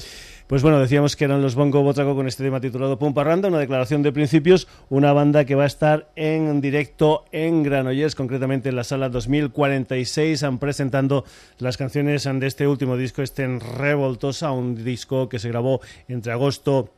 Pues 0.47 0.63
bueno, 0.63 0.79
decíamos 0.79 1.17
que 1.17 1.25
eran 1.25 1.43
los 1.43 1.57
Bongo 1.57 1.83
Botraco 1.83 2.15
con 2.15 2.29
este 2.29 2.45
tema 2.45 2.61
titulado 2.61 2.99
Pum 2.99 3.13
Parranda, 3.13 3.49
una 3.49 3.59
declaración 3.59 4.03
de 4.03 4.13
principios, 4.13 4.69
una 4.89 5.13
banda 5.13 5.45
que 5.45 5.57
va 5.57 5.65
a 5.65 5.67
estar 5.67 6.11
en 6.15 6.61
directo 6.61 7.25
en 7.33 7.65
Granollers, 7.65 8.15
concretamente 8.15 8.69
en 8.69 8.77
la 8.77 8.85
sala 8.85 9.09
2046, 9.09 10.43
han 10.45 10.59
presentando 10.59 11.25
las 11.59 11.77
canciones 11.77 12.25
de 12.25 12.47
este 12.47 12.67
último 12.69 12.97
disco, 12.97 13.23
este 13.23 13.43
en 13.43 13.61
Revoltosa, 13.61 14.53
un 14.53 14.83
disco 14.83 15.29
que 15.29 15.41
se 15.41 15.49
grabó 15.49 15.81
entre 16.09 16.33
agosto 16.33 16.91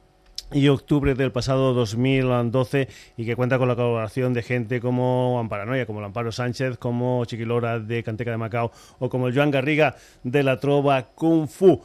y 0.52 0.68
octubre 0.68 1.14
del 1.14 1.32
pasado 1.32 1.72
2012 1.74 2.88
y 3.16 3.24
que 3.24 3.36
cuenta 3.36 3.58
con 3.58 3.68
la 3.68 3.76
colaboración 3.76 4.32
de 4.32 4.42
gente 4.42 4.80
como 4.80 5.38
Amparanoia, 5.38 5.86
como 5.86 6.00
Lamparo 6.00 6.32
Sánchez, 6.32 6.78
como 6.78 7.24
Chiquilora 7.24 7.78
de 7.78 8.02
Canteca 8.02 8.30
de 8.30 8.36
Macao 8.36 8.72
o 8.98 9.08
como 9.08 9.28
el 9.28 9.34
Joan 9.34 9.50
Garriga 9.50 9.96
de 10.22 10.42
la 10.42 10.58
Trova 10.58 11.02
Kung 11.14 11.48
Fu. 11.48 11.82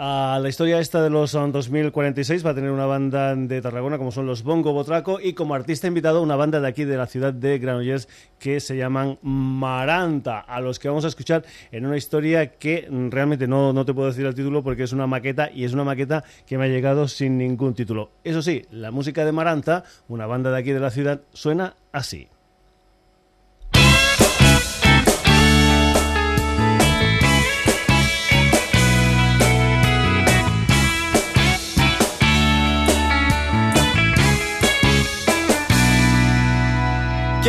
A 0.00 0.38
la 0.40 0.48
historia 0.48 0.78
esta 0.78 1.02
de 1.02 1.10
los 1.10 1.34
um, 1.34 1.50
2046 1.50 2.46
va 2.46 2.50
a 2.50 2.54
tener 2.54 2.70
una 2.70 2.86
banda 2.86 3.34
de 3.34 3.60
Tarragona 3.60 3.98
como 3.98 4.12
son 4.12 4.26
los 4.26 4.44
Bongo 4.44 4.72
Botraco 4.72 5.18
y 5.20 5.32
como 5.32 5.56
artista 5.56 5.88
invitado 5.88 6.22
una 6.22 6.36
banda 6.36 6.60
de 6.60 6.68
aquí 6.68 6.84
de 6.84 6.96
la 6.96 7.06
ciudad 7.06 7.32
de 7.32 7.58
Granollers 7.58 8.08
que 8.38 8.60
se 8.60 8.76
llaman 8.76 9.18
Maranta, 9.22 10.38
a 10.38 10.60
los 10.60 10.78
que 10.78 10.86
vamos 10.86 11.04
a 11.04 11.08
escuchar 11.08 11.44
en 11.72 11.84
una 11.84 11.96
historia 11.96 12.52
que 12.52 12.86
realmente 13.10 13.48
no, 13.48 13.72
no 13.72 13.84
te 13.84 13.92
puedo 13.92 14.06
decir 14.06 14.24
el 14.24 14.36
título 14.36 14.62
porque 14.62 14.84
es 14.84 14.92
una 14.92 15.08
maqueta 15.08 15.50
y 15.52 15.64
es 15.64 15.72
una 15.72 15.82
maqueta 15.82 16.22
que 16.46 16.58
me 16.58 16.66
ha 16.66 16.68
llegado 16.68 17.08
sin 17.08 17.36
ningún 17.36 17.74
título. 17.74 18.12
Eso 18.22 18.40
sí, 18.40 18.66
la 18.70 18.92
música 18.92 19.24
de 19.24 19.32
Maranta, 19.32 19.82
una 20.06 20.26
banda 20.26 20.52
de 20.52 20.58
aquí 20.58 20.70
de 20.70 20.78
la 20.78 20.92
ciudad, 20.92 21.22
suena 21.32 21.74
así. 21.90 22.28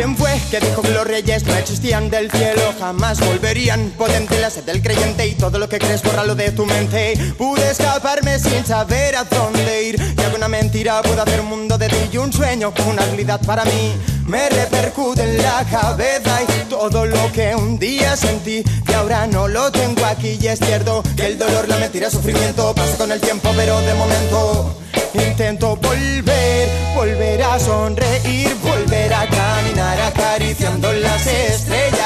¿Quién 0.00 0.16
fue 0.16 0.40
que 0.50 0.60
dijo 0.60 0.80
que 0.80 0.92
los 0.92 1.06
reyes 1.06 1.44
no 1.44 1.54
existían 1.56 2.08
del 2.08 2.30
cielo? 2.30 2.72
Jamás 2.80 3.20
volverían. 3.20 3.90
Potente 3.98 4.40
la 4.40 4.48
sed 4.48 4.64
del 4.64 4.80
creyente 4.80 5.26
y 5.26 5.34
todo 5.34 5.58
lo 5.58 5.68
que 5.68 5.78
crees, 5.78 6.02
bórralo 6.02 6.34
de 6.34 6.52
tu 6.52 6.64
mente. 6.64 7.18
Pude 7.36 7.70
escaparme 7.70 8.38
sin 8.38 8.64
saber 8.64 9.14
a 9.14 9.24
dónde 9.24 9.82
ir. 9.82 10.14
Y 10.16 10.22
alguna 10.22 10.48
mentira 10.48 11.02
puedo 11.02 11.20
hacer 11.20 11.40
un 11.40 11.48
mundo 11.48 11.76
de 11.76 11.88
ti 11.88 11.96
y 12.10 12.16
un 12.16 12.32
sueño, 12.32 12.72
una 12.88 13.04
realidad 13.04 13.42
para 13.44 13.62
mí. 13.66 13.92
Me 14.26 14.48
repercute 14.48 15.22
en 15.22 15.36
la 15.36 15.66
cabeza 15.70 16.44
y 16.44 16.64
todo 16.70 17.04
lo 17.04 17.30
que 17.32 17.54
un 17.54 17.78
día 17.78 18.16
sentí, 18.16 18.64
que 18.86 18.94
ahora 18.94 19.26
no 19.26 19.48
lo 19.48 19.70
tengo 19.70 20.06
aquí. 20.06 20.38
Y 20.40 20.46
es 20.46 20.60
cierto 20.60 21.02
que 21.14 21.26
el 21.26 21.38
dolor, 21.38 21.68
la 21.68 21.76
mentira, 21.76 22.08
sufrimiento 22.08 22.74
pasa 22.74 22.96
con 22.96 23.12
el 23.12 23.20
tiempo, 23.20 23.50
pero 23.54 23.78
de 23.82 23.92
momento 23.92 24.80
intento 25.28 25.76
volver, 25.76 26.68
volver 26.94 27.42
a 27.42 27.58
sonreír, 27.58 28.54
volver 28.62 29.12
a 29.12 29.26
caminar 29.26 30.00
acariciando 30.00 30.92
las 30.92 31.26
estrellas. 31.26 32.00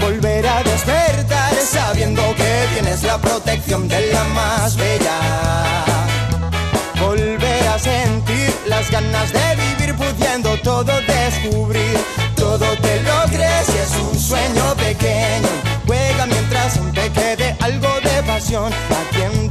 Volver 0.00 0.46
a 0.46 0.62
despertar 0.62 1.54
sabiendo 1.54 2.22
que 2.36 2.66
tienes 2.74 3.02
la 3.02 3.18
protección 3.18 3.88
de 3.88 4.12
la 4.12 4.24
más 4.24 4.76
bella. 4.76 5.84
Volver 7.00 7.68
a 7.68 7.78
sentir 7.78 8.52
ganas 8.90 9.32
de 9.32 9.56
vivir 9.56 9.94
pudiendo 9.94 10.56
todo 10.58 10.92
descubrir. 11.06 11.98
Todo 12.36 12.66
te 12.78 13.00
lo 13.02 13.22
crees 13.30 13.68
y 13.68 13.78
es 13.78 13.96
un 13.96 14.18
sueño 14.18 14.74
pequeño. 14.76 15.48
Juega 15.86 16.26
mientras 16.26 16.76
aún 16.76 16.92
te 16.92 17.08
quede 17.10 17.56
algo 17.60 17.88
de 18.00 18.22
pasión 18.24 18.72
aquí 18.72 19.22
en 19.22 19.48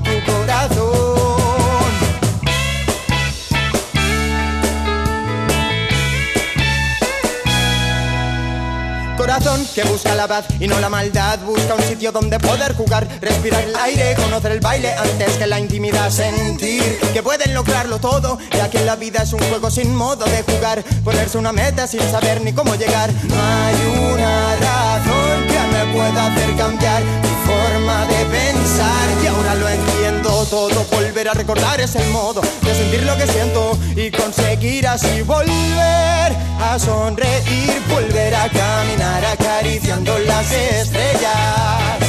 corazón 9.22 9.68
que 9.76 9.84
busca 9.84 10.16
la 10.16 10.28
paz 10.28 10.46
y 10.60 10.68
no 10.68 10.80
la 10.80 10.90
maldad. 10.90 11.38
Busca 11.46 11.76
un 11.76 11.84
sitio 11.84 12.12
donde 12.12 12.40
poder 12.40 12.74
jugar, 12.74 13.08
respirar 13.22 13.62
el 13.64 13.76
aire, 13.76 14.16
conocer 14.16 14.52
el 14.52 14.60
baile 14.60 14.92
antes 14.94 15.38
que 15.38 15.46
la 15.46 15.60
intimidad. 15.60 16.10
Sentir 16.10 17.00
que 17.14 17.22
pueden 17.22 17.54
lograrlo 17.54 18.00
todo, 18.00 18.40
ya 18.52 18.68
que 18.72 18.84
la 18.84 18.96
vida 18.96 19.22
es 19.22 19.32
un 19.34 19.40
juego 19.42 19.70
sin 19.70 19.96
modo 19.96 20.26
de 20.26 20.42
jugar. 20.42 20.84
Ponerse 21.04 21.38
una 21.38 21.52
meta 21.52 21.86
sin 21.86 22.02
saber 22.10 22.42
ni 22.42 22.52
cómo 22.52 22.74
llegar. 22.74 23.12
No 23.14 23.36
hay 23.36 24.12
una 24.12 24.56
razón 24.56 25.48
que 25.48 25.60
me 25.72 25.94
pueda 25.94 26.26
hacer 26.26 26.56
cambiar 26.56 27.31
de 28.08 28.26
pensar. 28.26 29.08
Y 29.24 29.28
ahora 29.28 29.56
lo 29.56 29.68
entiendo 29.70 30.46
todo. 30.50 30.86
Volver 30.92 31.30
a 31.30 31.34
recordar 31.34 31.80
es 31.82 31.96
el 31.96 32.08
modo 32.10 32.42
de 32.62 32.76
sentir 32.76 33.04
lo 33.04 33.16
que 33.18 33.28
siento 33.28 33.78
y 33.96 34.12
conseguir 34.12 34.88
así 34.88 35.22
volver 35.22 36.36
a 36.62 36.78
sonreír, 36.80 37.82
volver 37.90 38.34
a 38.36 38.48
caminar 38.50 39.26
acariciando 39.26 40.18
las 40.20 40.52
estrellas. 40.52 42.00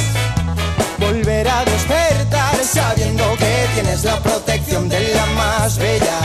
Volver 0.97 1.47
a 1.47 1.65
despertar 1.65 2.55
sabiendo 2.63 3.23
que 3.37 3.67
tienes 3.73 4.03
la 4.03 4.19
protección 4.19 4.87
de 4.89 5.13
la 5.13 5.25
más 5.37 5.77
bella. 5.77 6.19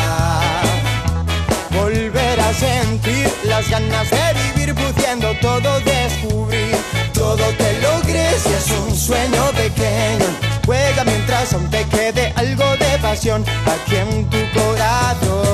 Volver 1.71 2.41
a 2.41 2.55
sentir 2.55 3.33
las 3.45 3.69
ganas 3.69 4.09
de 4.11 4.35
vivir 4.55 4.75
pudiendo 4.75 5.35
todo 5.41 5.81
descubrir. 5.81 6.88
Todo 7.19 7.45
te 7.59 7.81
lo 7.81 8.01
crees 8.03 8.47
y 8.47 8.53
es 8.53 8.71
un 8.79 8.97
sueño 8.97 9.51
pequeño. 9.51 10.27
Juega 10.65 11.05
mientras 11.05 11.53
aún 11.53 11.69
te 11.69 11.85
quede 11.87 12.33
algo 12.37 12.65
de 12.77 12.99
pasión 13.03 13.45
aquí 13.67 13.97
en 13.97 14.31
tu 14.31 14.39
corazón. 14.55 15.49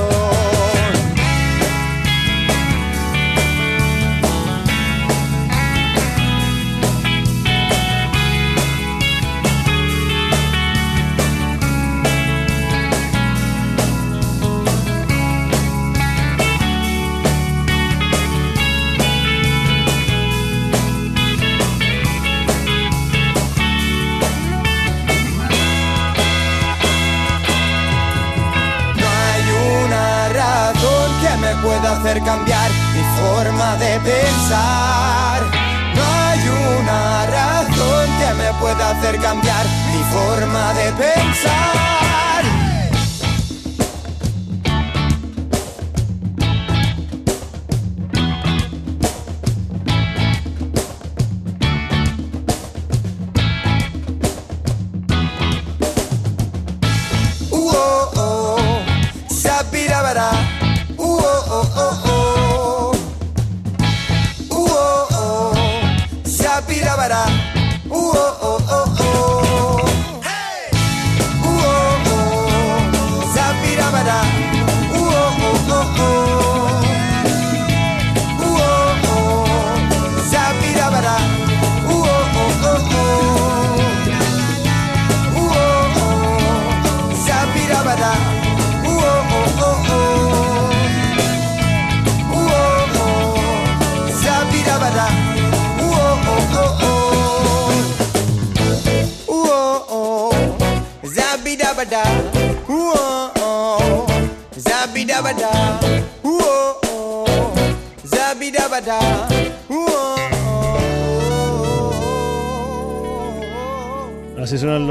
Cambiar 39.25 39.65
mi 39.91 40.03
forma 40.13 40.75
de 40.75 40.93
pensar. 40.93 41.54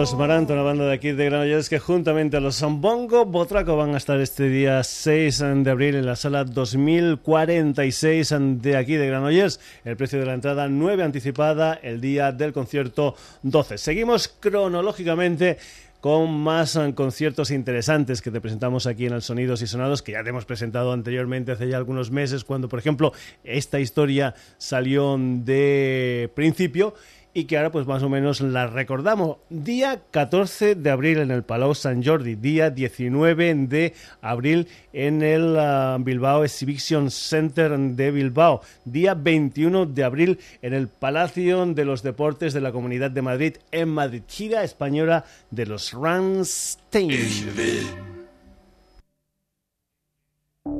Los 0.04 0.16
Maranto, 0.16 0.52
una 0.52 0.63
banda 0.63 0.86
de 0.86 0.94
aquí 0.94 1.13
de 1.13 1.24
Granollers 1.24 1.70
que 1.70 1.80
juntamente 1.80 2.36
a 2.36 2.42
los 2.42 2.58
Zambongo 2.58 3.24
Botraco 3.24 3.78
van 3.78 3.94
a 3.94 3.98
estar 3.98 4.20
este 4.20 4.50
día 4.50 4.84
6 4.84 5.39
de 5.63 5.72
abril 5.72 5.96
en 5.96 6.06
la 6.06 6.18
sala 6.18 6.44
2046 6.44 8.36
de 8.62 8.76
aquí 8.76 8.98
de 8.98 9.08
Granollers. 9.08 9.62
El 9.86 9.96
precio 9.96 10.20
de 10.20 10.26
la 10.26 10.34
entrada 10.34 10.68
9 10.68 11.04
anticipada, 11.04 11.76
el 11.82 12.02
día 12.02 12.34
del 12.34 12.52
concierto 12.52 13.16
12. 13.44 13.78
Seguimos 13.78 14.28
cronológicamente 14.28 15.58
con 16.02 16.38
más 16.38 16.76
eh, 16.76 16.94
conciertos 16.94 17.50
interesantes 17.50 18.22
que 18.22 18.30
te 18.30 18.42
presentamos 18.42 18.88
aquí 18.88 19.06
en 19.06 19.13
el 19.13 19.22
Sonidos 19.22 19.62
y 19.62 19.68
Sonados, 19.68 20.02
que 20.02 20.12
ya 20.12 20.24
te 20.26 20.32
hemos 20.32 20.44
presentado 20.44 20.92
anteriormente 20.92 21.54
hace 21.54 21.70
ya 21.70 21.78
algunos 21.78 22.12
meses, 22.12 22.44
cuando 22.44 22.68
por 22.68 22.80
ejemplo 22.80 23.13
esta 23.46 23.80
historia 23.80 24.36
salió 24.58 25.18
de 25.18 26.30
principio 26.36 26.94
y 27.34 27.46
que 27.46 27.58
ahora 27.58 27.72
pues 27.72 27.88
más 27.88 28.04
o 28.04 28.10
menos 28.10 28.41
la 28.41 28.67
recordamos. 28.67 29.38
Día 29.50 30.02
14 30.12 30.76
de 30.76 30.89
abril 30.89 31.19
en 31.19 31.32
el 31.32 31.43
Palau 31.43 31.74
San 31.74 32.04
Jordi, 32.04 32.36
día 32.36 32.69
19 32.69 33.56
de 33.67 33.93
abril 34.22 34.67
en 34.93 35.22
el 35.22 35.58
ah, 35.58 35.98
Bilbao 36.00 36.43
Exhibition 36.43 37.10
Center 37.10 37.78
de 37.78 38.12
Bilbao, 38.12 38.62
día 38.86 39.13
21 39.15 39.88
de 39.88 40.04
abril 40.04 40.39
en 40.62 40.74
el 40.74 40.88
Palacio 40.88 41.65
de 41.65 41.86
los 41.86 42.04
Deportes 42.04 42.54
de 42.54 42.62
la 42.62 42.72
Comunidad 42.72 43.12
de 43.12 43.22
Madrid 43.22 43.56
en 43.72 43.89
Madrid, 43.89 44.24
gira 44.28 44.63
española 44.63 45.26
de 45.52 45.65
los 45.65 45.93
Ramstein. 45.93 47.12
Ich 47.12 47.46
will, 47.56 47.88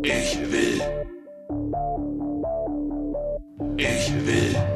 ich 0.04 0.38
will. 0.52 1.04
Ich 3.76 4.12
will, 4.26 4.73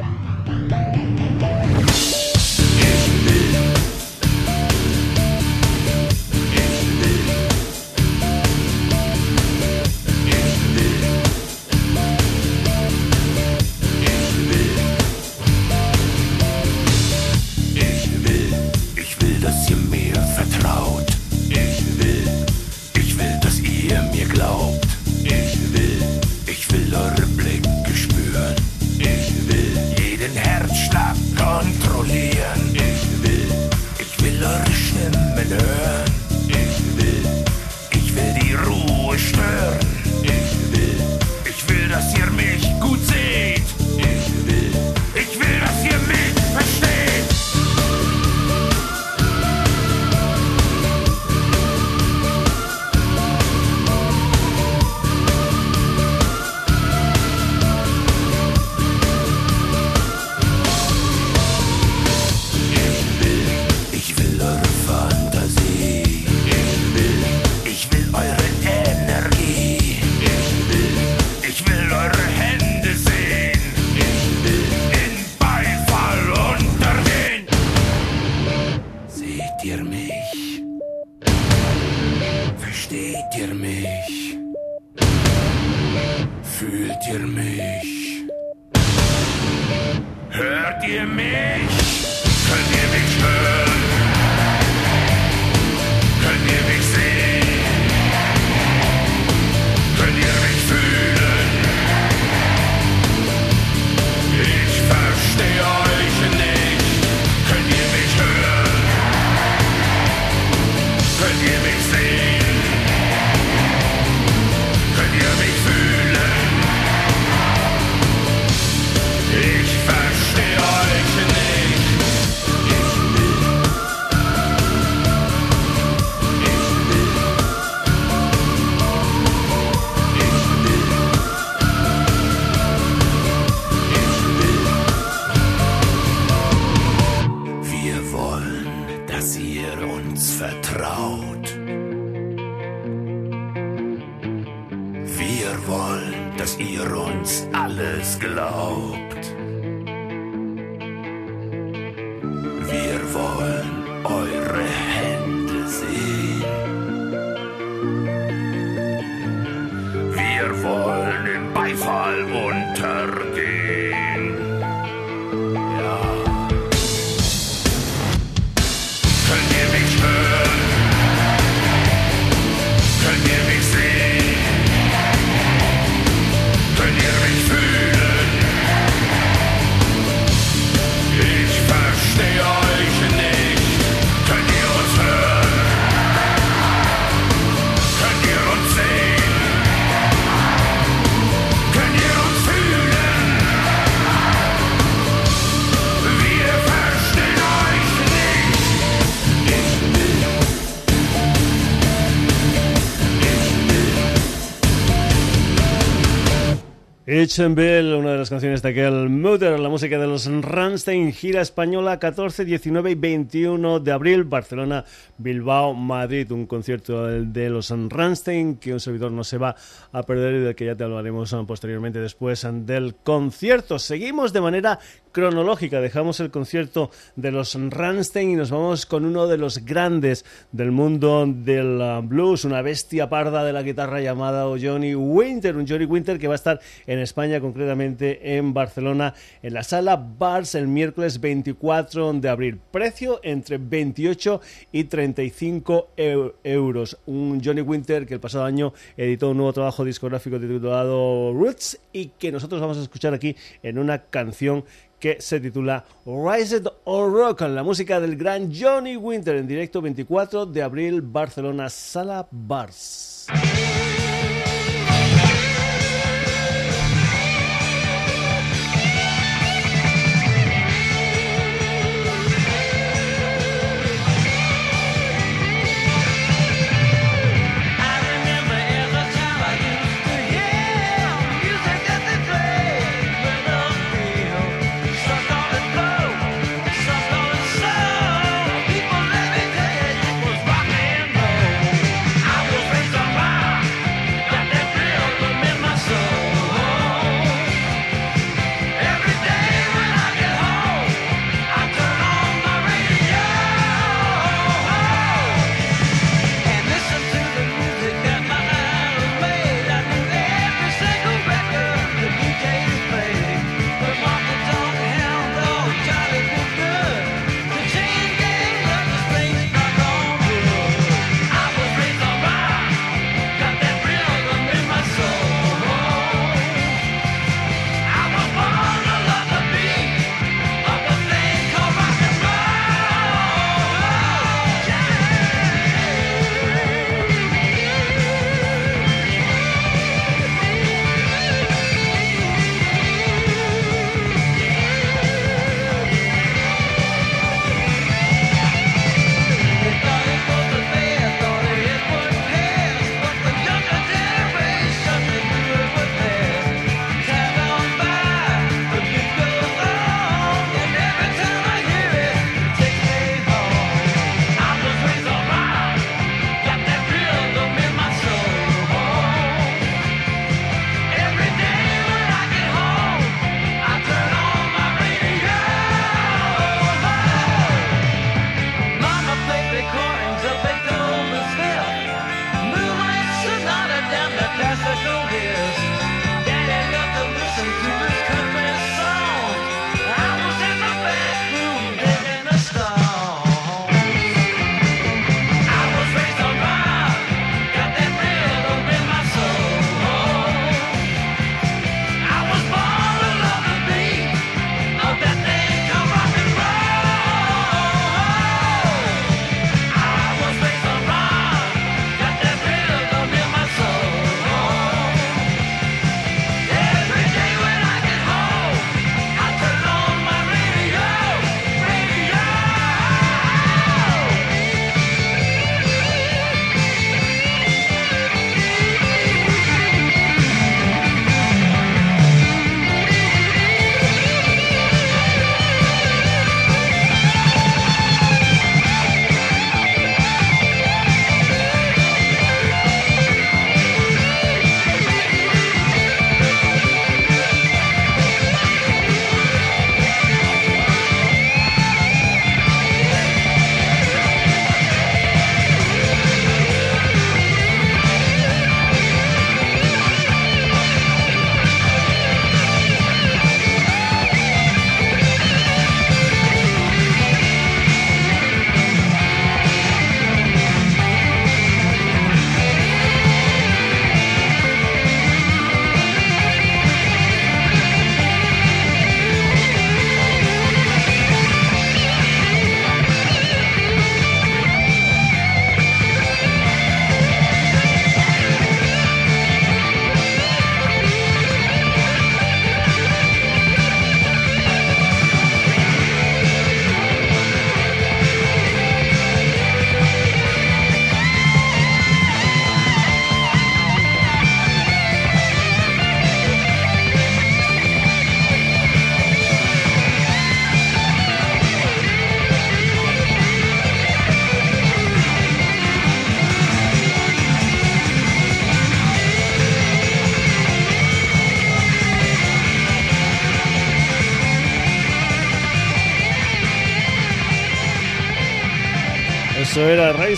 Una 207.17 208.11
de 208.11 208.17
las 208.19 208.29
canciones 208.29 208.61
de 208.61 208.69
aquel 208.69 209.09
Mother, 209.09 209.59
la 209.59 209.69
música 209.69 209.97
de 209.97 210.05
los 210.05 210.27
Rammstein, 210.27 211.11
gira 211.11 211.41
española 211.41 211.97
14, 211.97 212.45
19 212.45 212.91
y 212.91 212.93
21 212.93 213.79
de 213.79 213.91
abril, 213.91 214.23
Barcelona, 214.23 214.85
Bilbao, 215.17 215.73
Madrid, 215.73 216.31
un 216.31 216.45
concierto 216.45 217.07
de 217.07 217.49
los 217.49 217.71
Rammstein 217.71 218.57
que 218.57 218.71
un 218.71 218.79
servidor 218.79 219.11
no 219.11 219.23
se 219.23 219.39
va 219.39 219.55
a 219.91 220.03
perder 220.03 220.35
y 220.35 220.39
del 220.41 220.53
que 220.53 220.65
ya 220.67 220.75
te 220.75 220.83
hablaremos 220.83 221.35
posteriormente 221.47 221.99
después 221.99 222.47
del 222.51 222.93
concierto. 222.93 223.79
Seguimos 223.79 224.31
de 224.31 224.41
manera 224.41 224.77
cronológica, 225.21 225.81
dejamos 225.81 226.19
el 226.19 226.29
concierto 226.29 226.91
de 227.15 227.31
los 227.31 227.55
Rammstein 227.59 228.29
y 228.29 228.35
nos 228.35 228.51
vamos 228.51 228.85
con 228.85 229.03
uno 229.03 229.25
de 229.25 229.39
los 229.39 229.65
grandes 229.65 230.23
del 230.51 230.71
mundo 230.71 231.25
del 231.27 231.81
uh, 231.81 232.03
blues, 232.07 232.45
una 232.45 232.61
bestia 232.61 233.09
parda 233.09 233.43
de 233.43 233.51
la 233.51 233.63
guitarra 233.63 233.99
llamada 233.99 234.43
Johnny 234.61 234.93
Winter, 234.93 235.57
un 235.57 235.67
Johnny 235.67 235.85
Winter 235.85 236.19
que 236.19 236.27
va 236.27 236.35
a 236.35 236.41
estar 236.41 236.59
en 236.85 236.99
España, 236.99 237.39
concretamente 237.41 238.37
en 238.37 238.53
Barcelona, 238.53 239.15
en 239.41 239.55
la 239.55 239.63
sala 239.63 239.95
Bars 239.95 240.53
el 240.53 240.67
miércoles 240.67 241.19
24 241.19 242.13
de 242.13 242.29
abril. 242.29 242.59
Precio 242.71 243.19
entre 243.23 243.57
28 243.57 244.39
y 244.71 244.83
35 244.83 245.89
eu- 245.97 246.33
euros. 246.43 246.95
Un 247.07 247.41
Johnny 247.43 247.61
Winter 247.61 248.05
que 248.05 248.13
el 248.13 248.19
pasado 248.19 248.45
año 248.45 248.71
editó 248.95 249.31
un 249.31 249.37
nuevo 249.37 249.51
trabajo 249.53 249.83
discográfico 249.83 250.39
titulado 250.39 251.33
Roots 251.33 251.79
y 251.91 252.09
que 252.19 252.31
nosotros 252.31 252.61
vamos 252.61 252.77
a 252.77 252.83
escuchar 252.83 253.15
aquí 253.15 253.35
en 253.63 253.79
una 253.79 254.03
canción 254.03 254.63
que 254.99 255.06
se 255.19 255.39
titula 255.39 255.85
Rise 256.05 256.57
It 256.57 256.67
or 256.83 257.11
Rock, 257.11 257.41
la 257.41 257.63
música 257.63 257.99
del 257.99 258.17
gran 258.17 258.51
Johnny 258.53 258.97
Winter 258.97 259.37
en 259.37 259.47
directo 259.47 259.81
24 259.81 260.45
de 260.45 260.61
abril, 260.61 261.01
Barcelona, 261.01 261.69
Sala 261.69 262.27
Bars. 262.29 263.27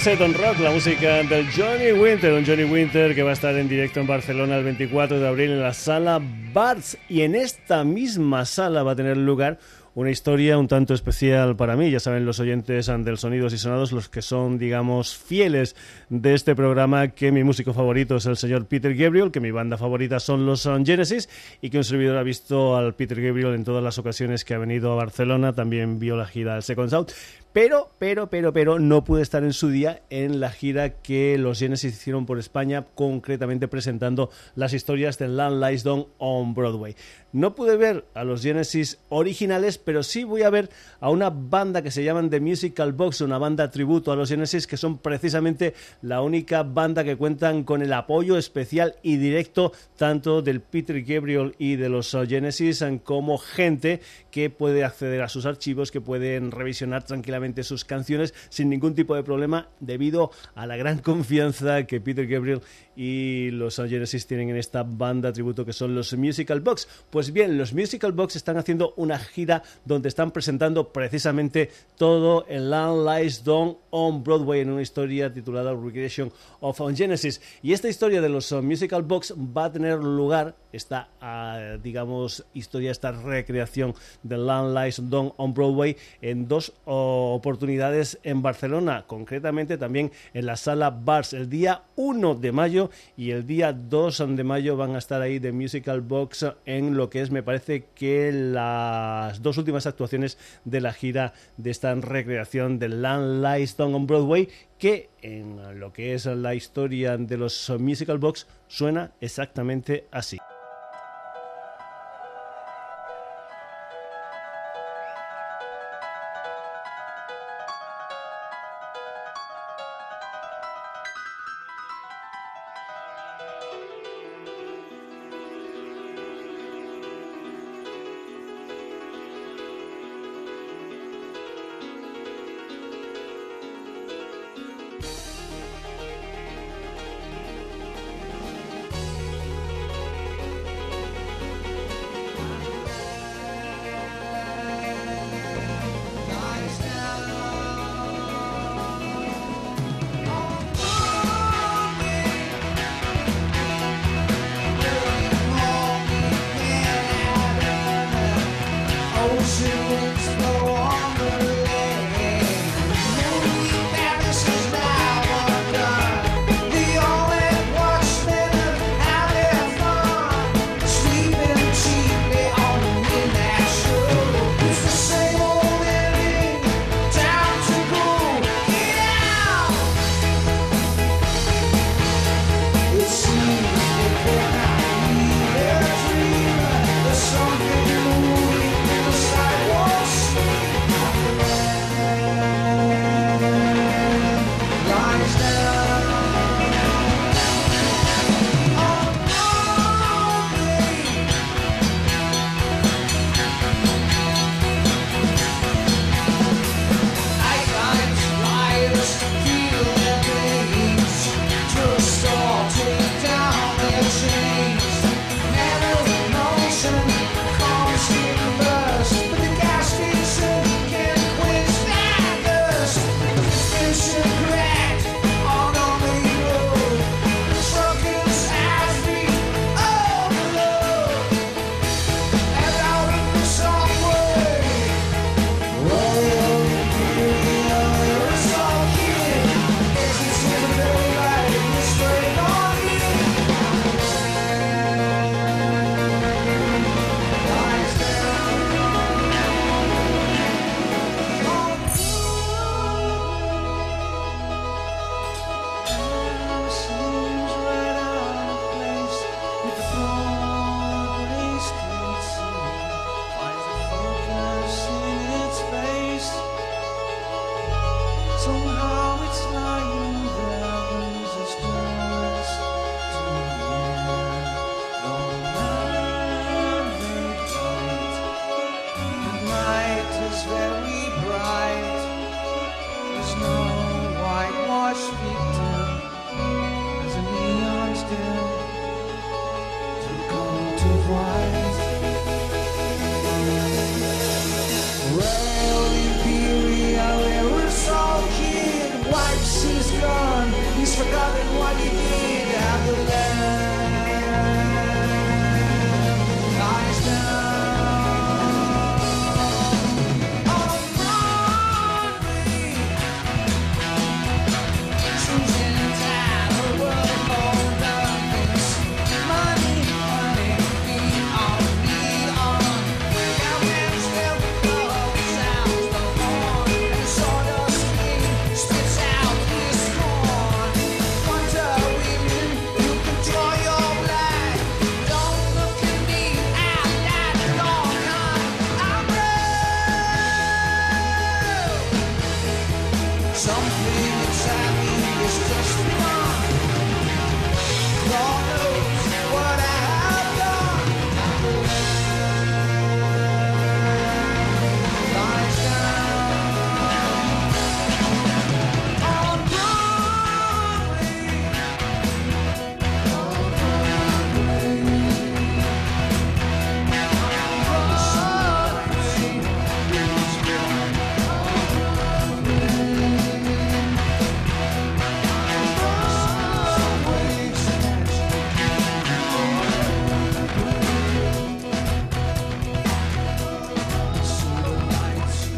Race 0.06 0.24
on 0.24 0.34
Rock, 0.34 0.60
la 0.60 0.72
música 0.72 1.24
del 1.24 1.52
Johnny 1.52 1.92
Winter, 1.92 2.32
un 2.32 2.46
Johnny 2.46 2.64
Winter 2.64 3.14
que 3.14 3.22
va 3.22 3.32
a 3.32 3.34
estar 3.34 3.54
en 3.56 3.68
directo 3.68 4.00
en 4.00 4.08
Barcelona 4.08 4.56
el 4.56 4.64
24 4.64 5.20
de 5.20 5.28
abril 5.28 5.52
en 5.52 5.62
la 5.62 5.74
sala 5.74 6.22
Barts 6.54 6.98
y 7.10 7.24
en 7.24 7.36
esta 7.36 7.84
misma 7.84 8.46
sala 8.46 8.82
va 8.84 8.94
a 8.94 8.96
tener 8.96 9.18
lugar 9.18 9.60
una 9.96 10.12
historia 10.12 10.58
un 10.58 10.70
tanto 10.70 10.94
especial 10.94 11.58
para 11.58 11.76
mí. 11.76 11.92
Ya 11.92 12.00
saben 12.00 12.26
los 12.26 12.40
oyentes 12.40 12.88
del 12.88 13.18
Sonidos 13.18 13.52
y 13.54 13.58
Sonados, 13.58 13.92
los 13.92 14.08
que 14.08 14.22
son, 14.22 14.58
digamos, 14.58 15.18
fieles 15.18 15.76
de 16.08 16.34
este 16.34 16.56
programa, 16.56 17.10
que 17.10 17.34
mi 17.34 17.44
músico 17.44 17.74
favorito 17.74 18.16
es 18.16 18.26
el 18.26 18.38
señor 18.38 18.68
Peter 18.68 18.96
Gabriel, 18.96 19.32
que 19.32 19.42
mi 19.42 19.52
banda 19.52 19.78
favorita 19.78 20.22
son 20.22 20.46
los 20.46 20.64
Genesis 20.86 21.28
y 21.62 21.70
que 21.70 21.78
un 21.78 21.84
servidor 21.84 22.18
ha 22.18 22.24
visto 22.24 22.78
al 22.78 22.96
Peter 22.96 23.22
Gabriel 23.22 23.54
en 23.54 23.66
todas 23.66 23.84
las 23.84 23.98
ocasiones 23.98 24.46
que 24.46 24.54
ha 24.54 24.60
venido 24.60 24.94
a 24.94 24.96
Barcelona. 24.96 25.54
También 25.54 26.00
vio 26.00 26.16
la 26.16 26.26
gira 26.26 26.54
del 26.54 26.64
Second 26.64 26.90
South. 26.90 27.10
Pero, 27.52 27.90
pero, 27.98 28.30
pero, 28.30 28.54
pero 28.54 28.78
no 28.78 29.04
pude 29.04 29.24
estar 29.24 29.44
en 29.44 29.54
su 29.54 29.70
día 29.70 30.04
en 30.12 30.40
la 30.40 30.52
gira 30.52 31.02
que 31.02 31.36
los 31.40 31.58
Genesis 31.58 31.96
hicieron 31.96 32.28
por 32.28 32.38
España, 32.38 32.86
concretamente 32.94 33.68
presentando 33.68 34.30
las 34.56 34.74
historias 34.74 35.18
de 35.18 35.30
Land 35.30 35.64
Lies 35.64 35.84
Down 35.84 36.06
on 36.20 36.54
Broadway. 36.54 36.96
No 37.32 37.56
pude 37.56 37.76
ver 37.76 38.06
a 38.14 38.24
los 38.24 38.44
Genesis 38.44 39.00
originales, 39.10 39.80
pero 39.80 40.04
sí 40.04 40.24
voy 40.24 40.44
a 40.44 40.50
ver 40.52 40.70
a 41.00 41.10
una 41.10 41.32
banda 41.32 41.82
que 41.82 41.92
se 41.92 42.04
llaman 42.04 42.30
The 42.30 42.40
Musical 42.40 42.94
Box, 42.94 43.22
una 43.22 43.40
banda 43.40 43.72
tributo 43.72 44.12
a 44.12 44.16
los 44.16 44.30
Genesis, 44.30 44.68
que 44.68 44.78
son 44.78 45.00
precisamente 45.00 45.74
la 46.04 46.22
única 46.22 46.62
banda 46.62 47.04
que 47.04 47.18
cuentan 47.18 47.64
con 47.64 47.82
el 47.82 47.94
apoyo 47.94 48.38
especial 48.38 48.96
y 49.02 49.18
directo 49.18 49.74
tanto 49.98 50.44
del 50.44 50.62
Peter 50.62 51.02
Gabriel 51.04 51.56
y 51.58 51.76
de 51.76 51.90
los 51.90 52.16
Genesis 52.28 52.84
como 53.04 53.38
gente 53.40 54.02
que 54.32 54.50
puede 54.50 54.84
acceder 54.84 55.22
a 55.22 55.30
sus 55.30 55.46
archivos, 55.46 55.92
que 55.92 56.02
pueden 56.02 56.52
revisionar 56.52 57.04
tranquilamente 57.04 57.64
sus 57.64 57.86
canciones 57.86 58.34
sin 58.50 58.70
ningún 58.70 58.96
tipo 58.96 59.16
de 59.16 59.24
problema 59.24 59.70
debido 59.80 60.32
a 60.56 60.66
la 60.66 60.78
gran 60.78 61.00
confianza 61.00 61.86
que 61.86 62.02
Peter 62.02 62.28
Gabriel 62.28 62.62
y 62.96 63.52
los 63.52 63.78
Genesis 63.78 64.28
tienen 64.28 64.50
en 64.50 64.58
esta 64.58 64.84
banda 64.84 65.32
tributo 65.32 65.66
que 65.66 65.74
son 65.74 65.96
los 65.96 66.14
Musical 66.14 66.60
Box. 66.60 66.88
Pues 67.10 67.32
bien, 67.32 67.58
los 67.58 67.74
Musical 67.74 68.12
Box 68.12 68.36
están 68.36 68.58
haciendo 68.58 68.94
una 68.98 69.18
gira 69.18 69.64
donde 69.86 70.10
están 70.10 70.32
presentando 70.32 70.92
precisamente 70.92 71.72
todo 71.98 72.46
el 72.48 72.70
Land 72.70 73.08
Lies 73.08 73.44
Down 73.44 73.78
on 73.92 74.24
Broadway 74.24 74.62
en 74.62 74.72
una 74.72 74.82
historia 74.82 75.32
titulada 75.32 75.74
Recreation 75.74 76.32
of 76.60 76.80
Genesis. 76.96 77.42
Y 77.62 77.74
esta 77.74 77.90
historia 77.90 78.22
de 78.22 78.30
los 78.30 78.52
Musical 78.52 79.04
Box 79.04 79.34
va 79.34 79.66
a 79.66 79.72
tener 79.72 80.00
lugar, 80.00 80.56
esta, 80.74 81.10
ah, 81.22 81.78
digamos, 81.82 82.46
historia, 82.54 82.92
esta 82.92 83.12
recreación 83.12 83.96
de 84.24 84.38
Land 84.38 84.78
Lies 84.78 85.10
Down 85.10 85.34
on 85.38 85.54
Broadway 85.54 85.96
en 86.22 86.48
dos 86.48 86.74
oportunidades 86.86 88.20
en 88.24 88.42
Barcelona, 88.42 89.06
concretamente 89.08 89.78
también 89.78 90.12
en 90.34 90.46
la 90.46 90.56
sala 90.56 90.90
Bars 90.90 91.34
el 91.34 91.50
día 91.50 91.84
1 91.96 92.36
de 92.36 92.52
mayo 92.52 92.90
y 93.18 93.32
el 93.32 93.46
día 93.46 93.74
2 93.74 94.36
de 94.36 94.44
mayo 94.44 94.78
van 94.78 94.96
a 94.96 95.00
estar 95.00 95.22
ahí 95.22 95.40
de 95.40 95.52
Musical 95.52 96.02
Box 96.02 96.46
en 96.66 96.96
lo 96.96 97.10
que 97.10 97.22
es, 97.22 97.32
me 97.32 97.44
parece 97.44 97.86
que 97.96 98.32
las 98.32 99.42
dos 99.42 99.58
últimas 99.58 99.86
actuaciones 99.88 100.38
de 100.66 100.82
la 100.82 100.94
gira 100.94 101.34
de 101.58 101.72
esta 101.72 101.94
recreación 101.96 102.80
de 102.80 102.90
Land 102.90 103.46
Lies 103.46 103.78
Down 103.78 103.96
on 103.96 104.08
Broadway 104.08 104.50
que 104.78 105.10
en 105.22 105.80
lo 105.80 105.92
que 105.92 106.14
es 106.14 106.26
la 106.26 106.56
historia 106.56 107.18
de 107.18 107.38
los 107.38 107.70
Musical 107.80 108.18
Box 108.18 108.48
suena 108.68 109.12
exactamente 109.20 110.08
así. 110.12 110.38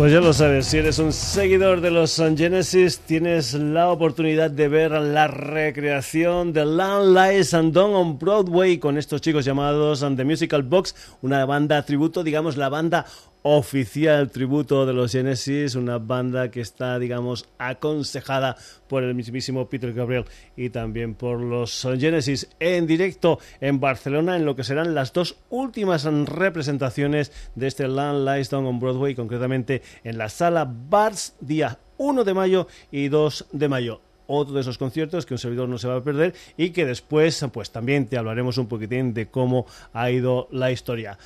Pues 0.01 0.13
ya 0.13 0.19
lo 0.19 0.33
sabes, 0.33 0.65
si 0.65 0.79
eres 0.79 0.97
un 0.97 1.13
seguidor 1.13 1.79
de 1.79 1.91
los 1.91 2.15
Genesis, 2.15 3.01
tienes 3.01 3.53
la 3.53 3.91
oportunidad 3.91 4.49
de 4.49 4.67
ver 4.67 4.93
la 4.93 5.27
recreación 5.27 6.53
de 6.53 6.65
Land 6.65 7.15
Lies 7.15 7.53
and 7.53 7.71
Dawn 7.71 7.93
on 7.93 8.17
Broadway 8.17 8.79
con 8.79 8.97
estos 8.97 9.21
chicos 9.21 9.45
llamados 9.45 9.99
The 9.99 10.25
Musical 10.25 10.63
Box, 10.63 10.95
una 11.21 11.45
banda 11.45 11.85
tributo, 11.85 12.23
digamos 12.23 12.57
la 12.57 12.69
banda 12.69 13.05
oficial 13.43 14.29
tributo 14.29 14.85
de 14.85 14.93
los 14.93 15.11
Genesis, 15.11 15.75
una 15.75 15.97
banda 15.97 16.51
que 16.51 16.61
está, 16.61 16.99
digamos, 16.99 17.49
aconsejada 17.57 18.55
por 18.87 19.03
el 19.03 19.15
mismísimo 19.15 19.67
Peter 19.69 19.93
Gabriel 19.93 20.25
y 20.55 20.69
también 20.69 21.15
por 21.15 21.39
los 21.39 21.87
Genesis 21.99 22.49
en 22.59 22.87
directo 22.87 23.39
en 23.59 23.79
Barcelona 23.79 24.35
en 24.35 24.45
lo 24.45 24.55
que 24.55 24.63
serán 24.63 24.93
las 24.93 25.13
dos 25.13 25.37
últimas 25.49 26.03
representaciones 26.03 27.31
de 27.55 27.67
este 27.67 27.87
Land 27.87 28.27
Lies 28.27 28.49
Down 28.49 28.65
on 28.65 28.79
Broadway, 28.79 29.15
concretamente 29.15 29.81
en 30.03 30.17
la 30.17 30.29
sala 30.29 30.65
Bars, 30.65 31.35
día 31.39 31.79
1 31.97 32.23
de 32.23 32.33
mayo 32.33 32.67
y 32.91 33.07
2 33.07 33.47
de 33.51 33.69
mayo 33.69 34.01
otro 34.33 34.53
de 34.53 34.61
esos 34.61 34.77
conciertos 34.77 35.25
que 35.25 35.33
un 35.33 35.39
servidor 35.39 35.67
no 35.67 35.77
se 35.77 35.87
va 35.87 35.97
a 35.97 36.03
perder 36.03 36.33
y 36.55 36.69
que 36.69 36.85
después 36.85 37.45
pues 37.51 37.71
también 37.71 38.07
te 38.07 38.17
hablaremos 38.17 38.57
un 38.57 38.67
poquitín 38.67 39.13
de 39.13 39.27
cómo 39.27 39.65
ha 39.93 40.09
ido 40.09 40.47
la 40.51 40.71
historia. 40.71 41.17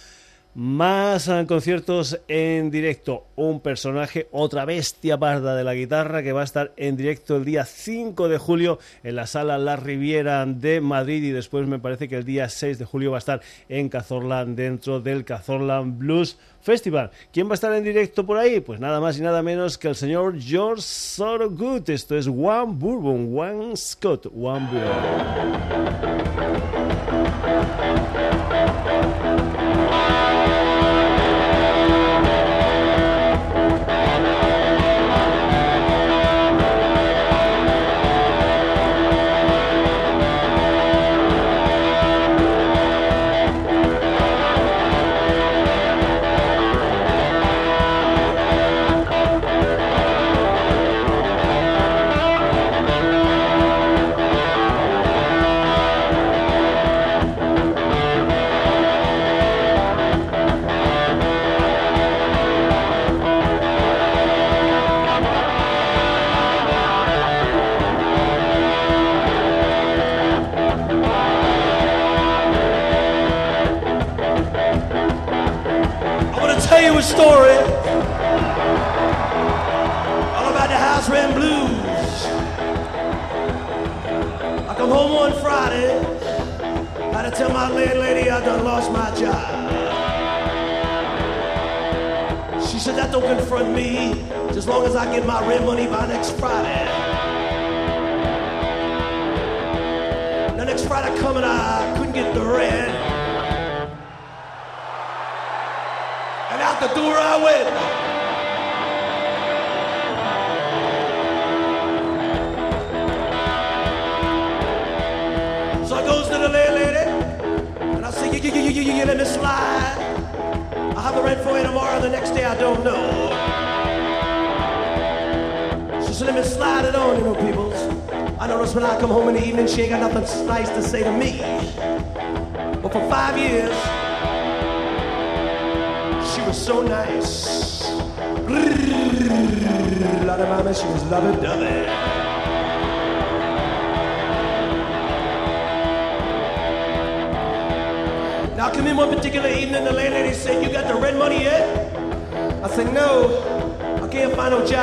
Más 0.58 1.30
conciertos 1.49 2.22
en 2.30 2.72
directo. 2.72 3.26
Un 3.36 3.60
personaje, 3.60 4.30
otra 4.32 4.64
bestia 4.64 5.18
parda 5.18 5.53
de 5.53 5.66
la 5.66 5.74
guitarra 5.74 6.24
que 6.24 6.32
va 6.32 6.39
a 6.39 6.45
estar 6.45 6.72
en 6.78 6.95
directo 6.95 7.36
el 7.36 7.43
día 7.43 7.66
5 7.66 8.30
de 8.30 8.38
julio 8.38 8.80
en 9.03 9.18
la 9.18 9.28
sala 9.28 9.58
La 9.58 9.76
Riviera 9.76 10.45
de 10.45 10.80
Madrid 10.80 11.22
y 11.24 11.32
después 11.32 11.68
me 11.68 11.78
parece 11.80 12.08
que 12.08 12.16
el 12.16 12.24
día 12.24 12.47
6 12.47 12.80
de 12.80 12.86
julio 12.86 13.12
va 13.12 13.18
a 13.18 13.20
estar 13.20 13.41
en 13.68 13.89
Cazorland 13.89 14.56
dentro 14.56 15.01
del 15.01 15.26
Cazorland 15.26 15.97
Blues 15.97 16.39
Festival. 16.62 17.12
¿Quién 17.34 17.47
va 17.47 17.51
a 17.51 17.56
estar 17.56 17.74
en 17.74 17.84
directo 17.84 18.26
por 18.26 18.38
ahí? 18.38 18.62
Pues 18.62 18.80
nada 18.80 19.01
más 19.01 19.20
y 19.20 19.22
nada 19.24 19.43
menos 19.43 19.78
que 19.78 19.89
el 19.89 19.95
señor 19.95 20.39
George 20.39 20.84
Sorogood. 20.84 21.89
Esto 21.89 22.16
es 22.16 22.28
One 22.28 22.76
Bourbon, 22.76 23.38
One 23.38 23.76
Scott, 23.76 24.28
One 24.28 24.70
Bourbon. 24.72 26.16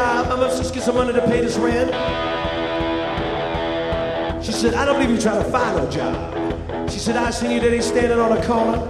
Job. 0.03 0.33
I 0.33 0.37
must 0.37 0.59
just 0.59 0.75
get 0.75 0.83
some 0.83 0.97
money 0.97 1.13
to 1.13 1.21
pay 1.27 1.41
this 1.41 1.57
rent. 1.57 1.91
She 4.45 4.51
said, 4.51 4.75
I 4.75 4.85
don't 4.85 4.97
believe 4.97 5.11
you're 5.11 5.21
trying 5.21 5.45
to 5.45 5.51
find 5.51 5.77
no 5.77 5.89
job. 5.89 6.91
She 6.91 6.99
said, 6.99 7.17
I 7.17 7.31
seen 7.31 7.53
you 7.53 7.61
there 7.61 7.81
standing 7.83 8.19
on 8.19 8.33
a 8.33 8.45
corner, 8.45 8.81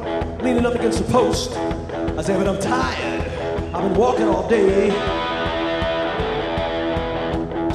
leaning 0.43 0.65
up 0.65 0.75
against 0.75 1.01
a 1.01 1.05
post. 1.05 1.53
I 2.19 2.23
said, 2.23 2.39
but 2.39 2.49
I'm 2.49 2.59
tired. 2.59 3.21
I've 3.75 3.83
been 3.83 3.95
walking 3.95 4.27
all 4.27 4.49
day. 4.49 4.91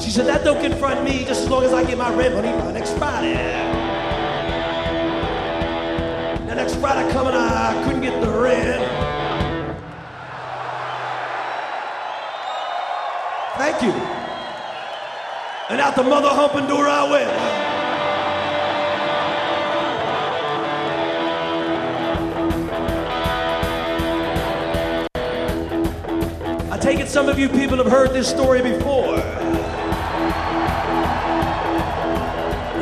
She 0.00 0.10
said, 0.10 0.26
that 0.26 0.42
don't 0.42 0.60
confront 0.60 1.04
me 1.04 1.24
just 1.24 1.42
as 1.44 1.48
long 1.48 1.62
as 1.62 1.72
I 1.72 1.84
get 1.84 1.96
my 1.96 2.12
rent 2.14 2.34
money 2.34 2.50
by 2.58 2.72
next 2.72 2.92
Friday. 2.98 3.34
Now 6.46 6.54
next 6.54 6.74
Friday 6.76 7.08
coming, 7.12 7.34
I 7.34 7.84
couldn't 7.84 8.02
get 8.02 8.20
the 8.20 8.30
rent. 8.30 8.77
Thank 13.70 13.82
you. 13.82 13.92
And 15.68 15.78
out 15.78 15.94
the 15.94 16.02
mother 16.02 16.30
humping 16.30 16.66
door 16.66 16.88
I 16.88 17.04
went. 17.10 17.30
I 26.72 26.78
take 26.78 26.98
it 26.98 27.08
some 27.08 27.28
of 27.28 27.38
you 27.38 27.50
people 27.50 27.76
have 27.76 27.88
heard 27.88 28.14
this 28.14 28.26
story 28.26 28.62
before. 28.62 29.18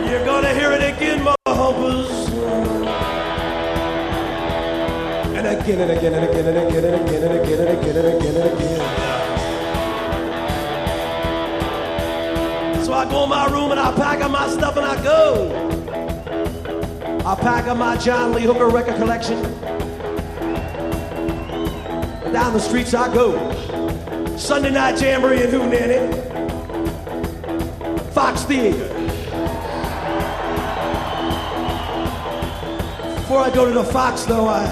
You're 0.08 0.24
gonna 0.24 0.54
hear 0.54 0.70
it 0.70 0.94
again, 0.94 1.24
mother 1.24 1.36
humpers. 1.48 2.28
And 5.34 5.46
again 5.48 5.80
and 5.80 5.90
again 5.90 6.14
and 6.14 6.24
again 6.30 6.46
and 6.46 6.56
again 6.56 6.84
and 6.84 7.08
again 7.08 7.22
and 7.24 7.42
again 7.42 7.60
and 7.60 7.78
again 7.80 7.96
and 7.96 8.06
again 8.06 8.36
and 8.36 8.52
again. 8.54 9.25
I 12.96 13.06
go 13.10 13.24
in 13.24 13.28
my 13.28 13.46
room 13.48 13.72
and 13.72 13.78
I 13.78 13.94
pack 13.94 14.22
up 14.22 14.30
my 14.30 14.48
stuff 14.48 14.78
and 14.78 14.86
I 14.86 15.02
go. 15.02 15.52
I 17.26 17.34
pack 17.34 17.66
up 17.66 17.76
my 17.76 17.98
John 17.98 18.32
Lee 18.32 18.44
Hooker 18.44 18.68
record 18.68 18.96
collection. 18.96 19.42
Down 22.32 22.54
the 22.54 22.58
streets 22.58 22.94
I 22.94 23.12
go. 23.12 23.36
Sunday 24.38 24.70
Night 24.70 24.98
Jamboree 24.98 25.42
and 25.42 25.52
who 25.52 25.60
Hootenanny, 25.60 26.10
Fox 28.12 28.44
Theater. 28.44 28.88
Before 33.16 33.40
I 33.40 33.50
go 33.52 33.66
to 33.66 33.72
the 33.74 33.84
Fox, 33.84 34.24
though, 34.24 34.46
I 34.48 34.66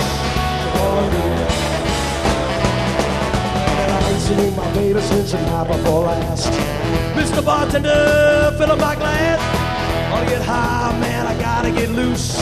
One 0.79 1.11
beer. 1.11 1.47
And 3.81 3.91
I 3.93 3.95
ain't 4.11 4.23
seen 4.23 4.57
my 4.57 4.69
baby 4.75 5.01
since 5.01 5.33
the 5.33 5.41
night 5.43 5.67
before 5.67 6.05
last. 6.05 6.53
Mr. 7.15 7.43
Bartender, 7.45 8.55
fill 8.57 8.73
up 8.73 8.79
my 8.79 8.95
glass. 8.95 9.41
Wanna 10.13 10.31
get 10.31 10.43
high, 10.43 10.99
man, 11.01 11.27
I 11.27 11.35
gotta 11.41 11.71
get 11.71 11.91
loose. 11.91 12.37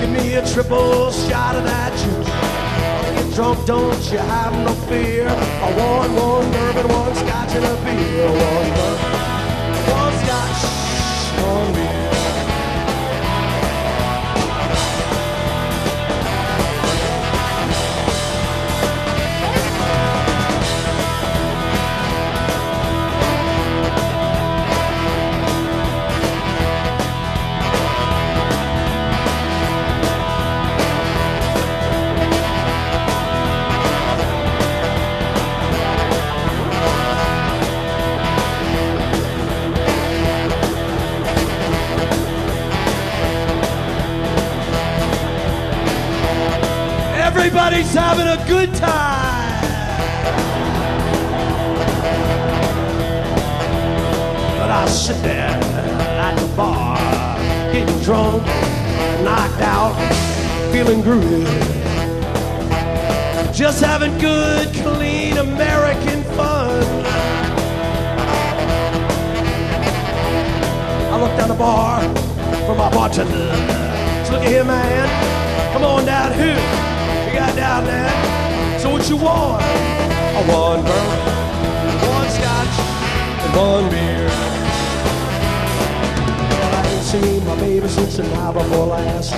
Give 0.00 0.10
me 0.10 0.34
a 0.34 0.42
triple 0.46 1.10
shot 1.12 1.56
of 1.56 1.64
that 1.64 1.92
juice. 1.92 2.28
Wanna 2.28 3.22
get 3.22 3.34
drunk, 3.34 3.66
don't 3.66 4.12
you 4.12 4.18
have 4.18 4.52
no 4.66 4.72
fear. 4.88 5.28
I 5.28 5.72
want 5.78 6.12
one 6.12 6.50
bourbon, 6.50 6.88
one 6.88 7.14
scotch, 7.14 7.54
and 7.54 7.64
a 7.64 7.76
beer. 7.84 8.26
One 8.26 8.70
bourbon, 8.74 9.17
Everybody's 47.60 47.92
having 47.92 48.28
a 48.28 48.48
good 48.48 48.72
time. 48.76 49.62
But 54.56 54.70
I 54.70 54.86
sit 54.86 55.20
there 55.24 55.50
at 55.50 56.38
the 56.38 56.56
bar, 56.56 56.96
getting 57.72 57.98
drunk, 58.04 58.44
knocked 59.24 59.60
out, 59.60 59.92
feeling 60.72 61.02
groovy. 61.02 61.44
Just 63.52 63.82
having 63.82 64.16
good, 64.18 64.72
clean 64.74 65.36
American 65.38 66.22
fun. 66.36 66.84
I 71.12 71.20
look 71.20 71.36
down 71.36 71.48
the 71.48 71.54
bar 71.56 72.02
for 72.66 72.76
my 72.76 72.88
bartender. 72.88 73.52
So 74.24 74.34
look 74.34 74.44
at 74.44 74.48
here, 74.48 74.64
man. 74.64 75.72
Come 75.72 75.82
on 75.82 76.06
down 76.06 76.32
here. 76.34 76.97
You 77.28 77.34
got 77.34 77.54
down 77.54 77.84
there. 77.84 78.78
So 78.80 78.88
what 78.88 79.06
you 79.10 79.16
want? 79.16 79.62
I 79.62 80.40
want 80.48 80.80
bourbon, 80.86 82.08
one 82.08 82.30
scotch, 82.30 82.74
and 83.44 83.52
one 83.54 83.90
beer. 83.90 84.24
Well, 86.56 86.74
I 86.74 86.88
ain't 86.88 87.04
seen 87.04 87.44
my 87.44 87.54
baby 87.56 87.86
since 87.86 88.16
the 88.16 88.22
night 88.22 88.54
before 88.54 88.86
last. 88.86 89.34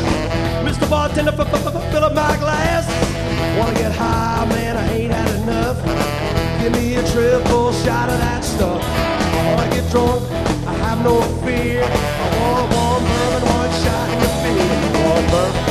Mr. 0.63 0.89
Bartender, 0.89 1.33
fill 1.33 2.05
up 2.05 2.15
my 2.15 2.37
glass. 2.37 2.87
Wanna 3.59 3.77
get 3.77 3.91
high, 3.91 4.47
man? 4.47 4.77
I 4.77 4.93
ain't 4.93 5.13
had 5.13 5.31
enough. 5.43 5.83
Give 6.63 6.73
me 6.73 6.95
a 6.95 7.03
triple 7.11 7.73
shot 7.73 8.09
of 8.09 8.19
that 8.19 8.45
stuff. 8.45 8.81
I 8.85 9.55
wanna 9.57 9.75
get 9.75 9.91
drunk. 9.91 10.23
I 10.65 10.75
have 10.85 11.03
no 11.03 11.21
fear. 11.43 11.83
I 11.83 12.27
want 12.39 12.73
one 12.73 13.03
bourbon, 13.03 13.49
one 13.51 13.73
shot, 13.83 14.07
and 14.15 14.23
a 14.23 14.31
beer. 14.45 14.79
One 15.11 15.27
bourbon, 15.33 15.70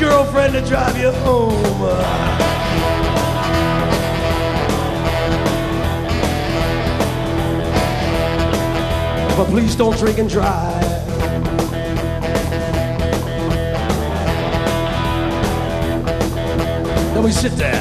girlfriend 0.00 0.54
to 0.54 0.62
drive 0.62 0.96
you 0.96 1.10
home. 1.10 1.62
But 9.36 9.46
please 9.48 9.76
don't 9.76 9.96
drink 9.98 10.18
and 10.18 10.28
drive. 10.28 10.80
Then 17.12 17.22
we 17.22 17.30
sit 17.30 17.52
there 17.52 17.74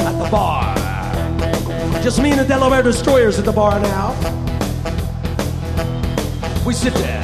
at 0.00 0.24
the 0.24 0.30
bar. 0.30 0.74
Just 2.02 2.22
me 2.22 2.30
and 2.30 2.40
the 2.40 2.46
Delaware 2.46 2.82
Destroyers 2.82 3.38
at 3.38 3.44
the 3.44 3.52
bar 3.52 3.78
now. 3.80 4.14
We 6.64 6.72
sit 6.72 6.94
there. 6.94 7.19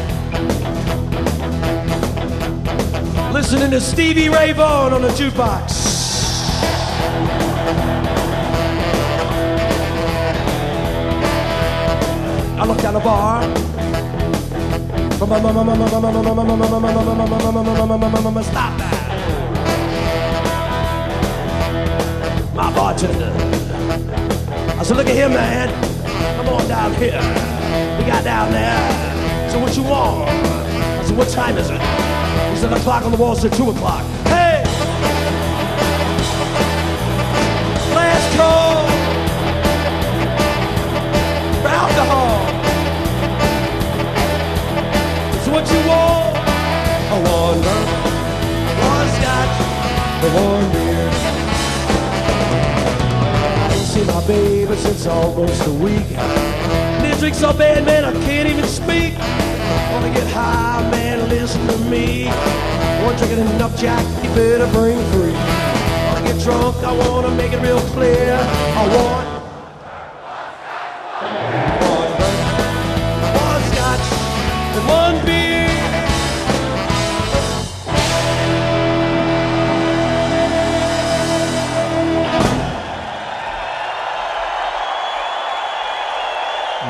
Listening 3.32 3.70
to 3.70 3.80
Stevie 3.80 4.28
Ray 4.28 4.52
Vaughan 4.52 4.92
on 4.92 5.02
the 5.02 5.08
jukebox. 5.08 5.86
I 12.58 12.64
look 12.64 12.80
down 12.80 12.94
the 12.94 13.00
bar. 13.00 13.42
Stop 18.42 18.78
that. 18.78 18.96
My 22.54 22.72
bartender. 22.74 23.32
I 24.78 24.82
said, 24.82 24.96
look 24.96 25.06
at 25.06 25.14
here, 25.14 25.28
man. 25.28 25.68
Come 26.36 26.48
on 26.48 26.68
down 26.68 26.94
here. 26.94 27.20
We 27.98 28.04
got 28.06 28.24
down 28.24 28.50
there. 28.52 29.50
So 29.50 29.58
what 29.58 29.76
you 29.76 29.82
want? 29.82 30.28
I 30.28 31.04
said, 31.04 31.16
what 31.16 31.28
time 31.28 31.58
is 31.58 31.70
it? 31.70 32.05
He 32.56 32.62
said, 32.62 32.70
the 32.70 32.80
clock 32.80 33.04
on 33.04 33.12
the 33.12 33.18
wall 33.18 33.36
said 33.36 33.52
two 33.52 33.68
o'clock. 33.68 34.02
Hey! 34.24 34.64
Last 37.94 38.34
call 38.34 38.86
for 41.60 41.68
alcohol. 41.68 42.48
So 45.44 45.52
what 45.52 45.70
you 45.70 45.80
want? 45.86 46.34
I 47.12 47.16
want 47.28 47.60
one 48.80 49.08
scotch, 49.18 49.56
and 50.24 50.32
one 50.34 50.66
beer. 50.72 51.10
I 53.60 53.74
ain't 53.74 53.86
seen 53.86 54.06
my 54.06 54.26
baby 54.26 54.76
since 54.76 55.06
almost 55.06 55.66
a 55.66 55.72
week. 55.72 56.08
This 57.02 57.18
drink's 57.20 57.38
so 57.38 57.52
bad, 57.52 57.84
man, 57.84 58.06
I 58.06 58.12
can't 58.24 58.48
even 58.48 58.64
speak. 58.64 59.12
Wanna 59.96 60.12
get 60.12 60.28
high, 60.28 60.86
man, 60.90 61.26
listen 61.30 61.66
to 61.68 61.78
me. 61.88 62.26
One 63.02 63.16
drinking 63.16 63.38
enough, 63.56 63.74
Jack, 63.80 64.04
you 64.22 64.28
better 64.34 64.66
bring 64.70 64.98
three. 65.12 65.32
Wanna 65.32 66.22
get 66.22 66.38
drunk, 66.44 66.76
I 66.84 66.92
wanna 66.92 67.30
make 67.30 67.52
it 67.54 67.62
real 67.62 67.80
clear. 67.96 68.36
I 68.76 68.84
want 68.94 69.26
one 73.40 73.62
scotch 73.72 74.06
and 74.76 74.86
one 74.86 75.16
beer. 75.24 75.64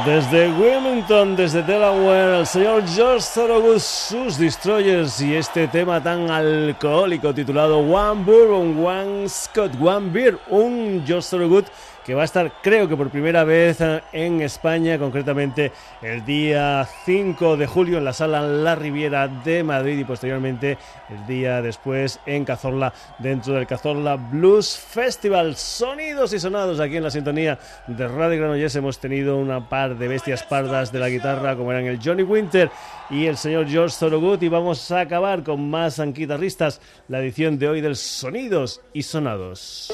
Desde 0.04 0.48
Wilmington, 0.96 1.36
desde 1.36 1.62
Delaware, 1.62 2.38
el 2.38 2.46
señor 2.46 2.82
George 2.88 3.26
Thorogood, 3.34 3.80
sus 3.80 4.38
Destroyers 4.38 5.20
y 5.20 5.34
este 5.34 5.68
tema 5.68 6.02
tan 6.02 6.30
alcohólico 6.30 7.34
titulado 7.34 7.80
One 7.80 8.24
Bourbon, 8.24 8.82
One 8.82 9.28
Scott, 9.28 9.72
One 9.78 10.10
Beer, 10.10 10.38
un 10.48 11.04
George 11.06 11.28
Thorogood 11.28 11.66
que 12.06 12.14
va 12.14 12.22
a 12.22 12.24
estar 12.24 12.52
creo 12.62 12.88
que 12.88 12.96
por 12.96 13.10
primera 13.10 13.42
vez 13.42 13.80
eh, 13.80 14.00
en 14.12 14.40
España, 14.40 14.96
concretamente 14.96 15.72
el 16.00 16.24
día 16.24 16.88
5 17.04 17.56
de 17.56 17.66
julio 17.66 17.98
en 17.98 18.04
la 18.04 18.12
sala 18.12 18.42
La 18.42 18.76
Riviera 18.76 19.26
de 19.26 19.64
Madrid 19.64 19.98
y 19.98 20.04
posteriormente 20.04 20.78
el 21.10 21.26
día 21.26 21.60
después 21.60 22.20
en 22.24 22.44
Cazorla 22.44 22.92
dentro 23.18 23.54
del 23.54 23.66
Cazorla 23.66 24.14
Blues 24.14 24.78
Festival. 24.78 25.56
Sonidos 25.56 26.32
y 26.32 26.38
sonados 26.38 26.78
aquí 26.78 26.96
en 26.96 27.02
la 27.02 27.10
sintonía 27.10 27.58
de 27.88 28.06
Radio 28.06 28.38
Granollers 28.38 28.76
hemos 28.76 29.00
tenido 29.00 29.36
una 29.36 29.68
par 29.68 29.98
de 29.98 30.06
bestias 30.06 30.44
pardas 30.44 30.85
de 30.92 30.98
la 30.98 31.08
guitarra 31.08 31.56
como 31.56 31.72
eran 31.72 31.86
el 31.86 32.00
Johnny 32.02 32.22
Winter 32.22 32.70
y 33.10 33.26
el 33.26 33.36
señor 33.36 33.68
George 33.68 33.96
Thorogood 33.98 34.42
y 34.42 34.48
vamos 34.48 34.90
a 34.90 35.00
acabar 35.00 35.42
con 35.42 35.68
más 35.68 36.00
guitarristas 36.12 36.80
la 37.08 37.20
edición 37.20 37.58
de 37.58 37.68
hoy 37.68 37.80
del 37.80 37.96
Sonidos 37.96 38.80
y 38.92 39.02
Sonados. 39.02 39.92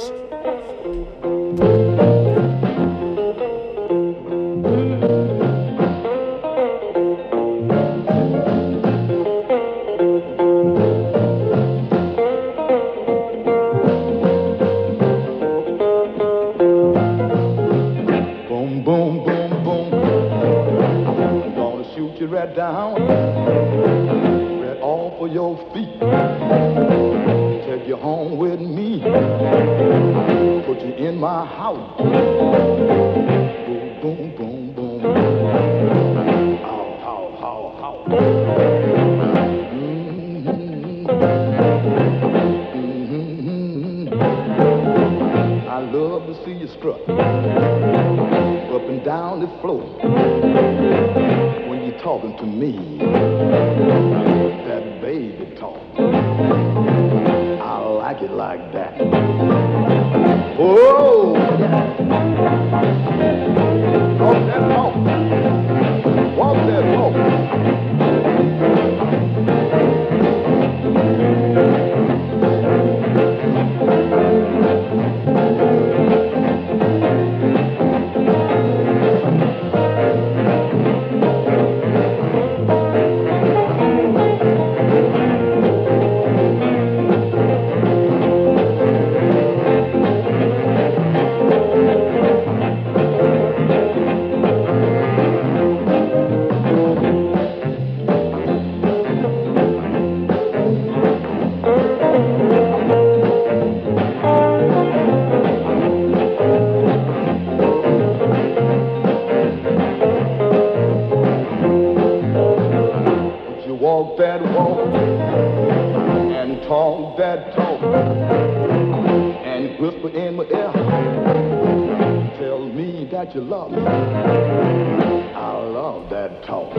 You 123.35 123.41
love 123.41 123.70
me. 123.70 123.78
I 123.78 125.53
love 125.57 126.11
that 126.11 126.43
talk. 126.45 126.74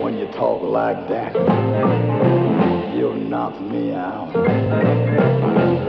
When 0.00 0.16
you 0.16 0.26
talk 0.28 0.62
like 0.62 1.06
that, 1.08 1.34
you 2.96 3.14
knock 3.14 3.60
me 3.60 3.92
out. 3.92 4.32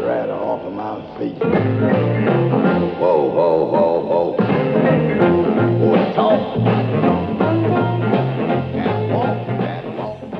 Right 0.06 0.30
off 0.30 0.62
of 0.62 0.74
my 0.74 1.00
feet. 1.18 1.38
Whoa, 3.00 3.30
whoa, 3.30 3.66
whoa, 3.72 4.00
whoa. 4.06 4.38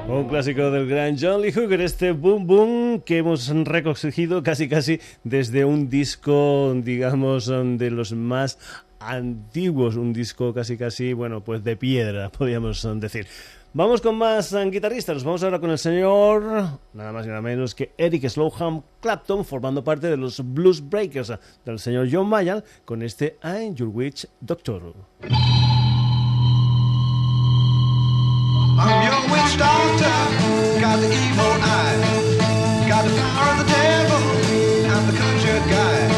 Un 0.10 0.28
clásico 0.28 0.72
del 0.72 0.88
gran 0.88 1.16
John 1.16 1.42
Lee 1.42 1.52
Hooker, 1.52 1.80
este 1.80 2.12
Boom 2.12 2.46
Boom 2.46 2.77
que 3.08 3.20
hemos 3.20 3.48
recogido 3.48 4.44
casi 4.44 4.68
casi 4.68 5.00
desde 5.24 5.64
un 5.64 5.90
disco, 5.90 6.76
digamos, 6.76 7.48
de 7.48 7.90
los 7.90 8.12
más 8.12 8.60
antiguos, 9.00 9.96
un 9.96 10.12
disco 10.12 10.54
casi 10.54 10.78
casi, 10.78 11.14
bueno, 11.14 11.42
pues 11.42 11.64
de 11.64 11.78
piedra, 11.78 12.30
podríamos 12.38 12.86
decir. 13.00 13.26
Vamos 13.72 14.02
con 14.02 14.18
más 14.18 14.52
eh, 14.52 14.70
guitarristas, 14.70 15.24
vamos 15.24 15.42
ahora 15.44 15.60
con 15.60 15.70
el 15.70 15.78
señor, 15.78 16.80
nada 16.94 17.14
más 17.14 17.26
y 17.26 17.30
nada 17.30 17.42
menos 17.42 17.74
que 17.74 17.94
Eric 17.98 18.28
Slowham 18.28 18.82
Clapton, 19.00 19.46
formando 19.46 19.84
parte 19.84 20.08
de 20.08 20.18
los 20.18 20.42
Blues 20.44 20.82
Breakers 20.82 21.32
del 21.64 21.80
señor 21.80 22.10
John 22.12 22.28
Mayall, 22.28 22.64
con 22.84 23.02
este 23.04 23.38
I'm 23.42 23.74
Your 23.74 23.90
Witch 23.90 24.28
Doctor. 24.42 24.94
I'm 28.80 29.02
your 29.02 29.34
witch 29.34 29.58
doctor, 29.58 30.18
got 30.80 31.00
evil 31.00 31.58
eye, 31.64 32.37
got 32.98 33.08
the 33.08 33.16
power 33.16 33.52
of 33.52 33.58
the 33.60 33.72
devil, 33.72 34.92
I'm 34.92 35.06
the 35.06 35.18
conjure 35.18 35.60
guy. 35.70 36.17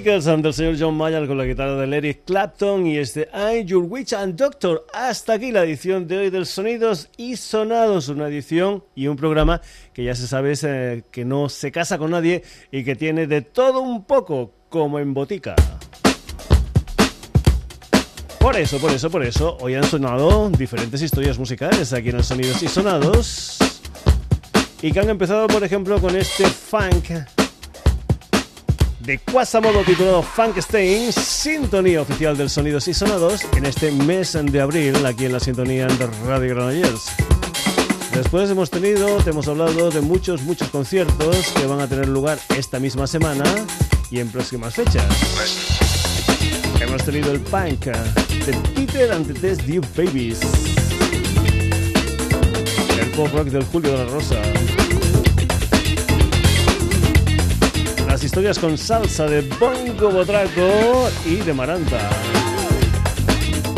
Breakers 0.00 0.26
del 0.26 0.54
señor 0.54 0.76
John 0.78 0.96
Mayer 0.96 1.26
con 1.26 1.36
la 1.38 1.44
guitarra 1.44 1.74
de 1.74 1.96
Eric 1.96 2.20
Clapton 2.24 2.86
y 2.86 2.98
este 2.98 3.28
I'm 3.34 3.66
Your 3.66 3.82
Witch 3.82 4.12
and 4.12 4.36
Doctor. 4.36 4.86
Hasta 4.94 5.32
aquí 5.32 5.50
la 5.50 5.64
edición 5.64 6.06
de 6.06 6.18
hoy 6.18 6.30
del 6.30 6.46
Sonidos 6.46 7.08
y 7.16 7.34
Sonados, 7.34 8.08
una 8.08 8.28
edición 8.28 8.84
y 8.94 9.08
un 9.08 9.16
programa 9.16 9.60
que 9.92 10.04
ya 10.04 10.14
se 10.14 10.28
sabe 10.28 10.54
eh, 10.62 11.02
que 11.10 11.24
no 11.24 11.48
se 11.48 11.72
casa 11.72 11.98
con 11.98 12.12
nadie 12.12 12.44
y 12.70 12.84
que 12.84 12.94
tiene 12.94 13.26
de 13.26 13.42
todo 13.42 13.80
un 13.80 14.04
poco 14.04 14.52
como 14.68 15.00
en 15.00 15.14
botica. 15.14 15.56
Por 18.38 18.56
eso, 18.56 18.78
por 18.78 18.92
eso, 18.92 19.10
por 19.10 19.24
eso, 19.24 19.56
hoy 19.60 19.74
han 19.74 19.82
sonado 19.82 20.48
diferentes 20.50 21.02
historias 21.02 21.40
musicales 21.40 21.92
aquí 21.92 22.10
en 22.10 22.18
el 22.18 22.24
Sonidos 22.24 22.62
y 22.62 22.68
Sonados 22.68 23.58
y 24.80 24.92
que 24.92 25.00
han 25.00 25.10
empezado, 25.10 25.48
por 25.48 25.64
ejemplo, 25.64 26.00
con 26.00 26.14
este 26.14 26.46
funk 26.46 27.10
de 29.08 29.18
Quasamodo 29.20 29.82
titulado 29.84 30.22
Funkstein, 30.22 31.10
sintonía 31.14 32.02
oficial 32.02 32.36
del 32.36 32.50
Sonidos 32.50 32.88
y 32.88 32.94
Sonados 32.94 33.40
en 33.56 33.64
este 33.64 33.90
mes 33.90 34.36
de 34.38 34.60
abril 34.60 35.06
aquí 35.06 35.24
en 35.24 35.32
la 35.32 35.40
sintonía 35.40 35.86
de 35.86 36.06
Radio 36.26 36.54
Granollers. 36.54 37.06
Después 38.12 38.50
hemos 38.50 38.68
tenido, 38.68 39.16
te 39.24 39.30
hemos 39.30 39.48
hablado 39.48 39.90
de 39.90 40.02
muchos, 40.02 40.42
muchos 40.42 40.68
conciertos 40.68 41.36
que 41.56 41.64
van 41.64 41.80
a 41.80 41.86
tener 41.86 42.06
lugar 42.06 42.38
esta 42.54 42.78
misma 42.78 43.06
semana 43.06 43.44
y 44.10 44.20
en 44.20 44.30
próximas 44.30 44.74
fechas. 44.74 45.06
Hemos 46.78 47.02
tenido 47.02 47.32
el 47.32 47.40
punk 47.40 47.86
de 47.86 48.52
Peter 48.74 49.10
and 49.10 49.26
the 49.26 49.32
Test 49.32 49.62
Deep 49.62 49.86
Babies, 49.96 50.40
el 53.00 53.10
pop 53.12 53.28
rock 53.32 53.46
del 53.46 53.64
Julio 53.64 53.90
de 53.90 54.04
la 54.04 54.10
Rosa, 54.10 54.42
historias 58.24 58.58
con 58.58 58.78
salsa 58.78 59.26
de 59.26 59.42
Bongo 59.42 60.10
Botraco 60.10 61.10
y 61.24 61.36
de 61.36 61.52
Maranta. 61.52 62.10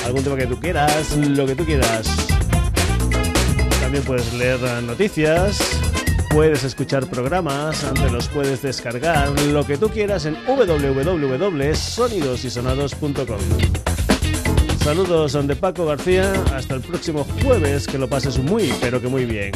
algún 0.05 0.22
tema 0.22 0.37
que 0.37 0.47
tú 0.47 0.61
quieras, 0.61 1.16
lo 1.16 1.47
que 1.47 1.57
tú 1.57 1.64
quieras. 1.64 2.26
También 3.87 4.03
puedes 4.03 4.34
leer 4.34 4.59
noticias, 4.82 5.61
puedes 6.30 6.64
escuchar 6.64 7.07
programas, 7.07 7.87
te 7.95 8.11
los 8.11 8.26
puedes 8.26 8.61
descargar, 8.61 9.30
lo 9.43 9.64
que 9.64 9.78
tú 9.78 9.91
quieras 9.91 10.26
en 10.26 10.37
www.sonidosysonados.com. 10.45 13.39
Saludos 14.82 15.47
de 15.47 15.55
Paco 15.55 15.87
García, 15.87 16.32
hasta 16.53 16.74
el 16.74 16.80
próximo 16.80 17.24
jueves, 17.45 17.87
que 17.87 17.97
lo 17.97 18.09
pases 18.09 18.41
muy, 18.41 18.74
pero 18.80 19.01
que 19.01 19.07
muy 19.07 19.24
bien. 19.24 19.53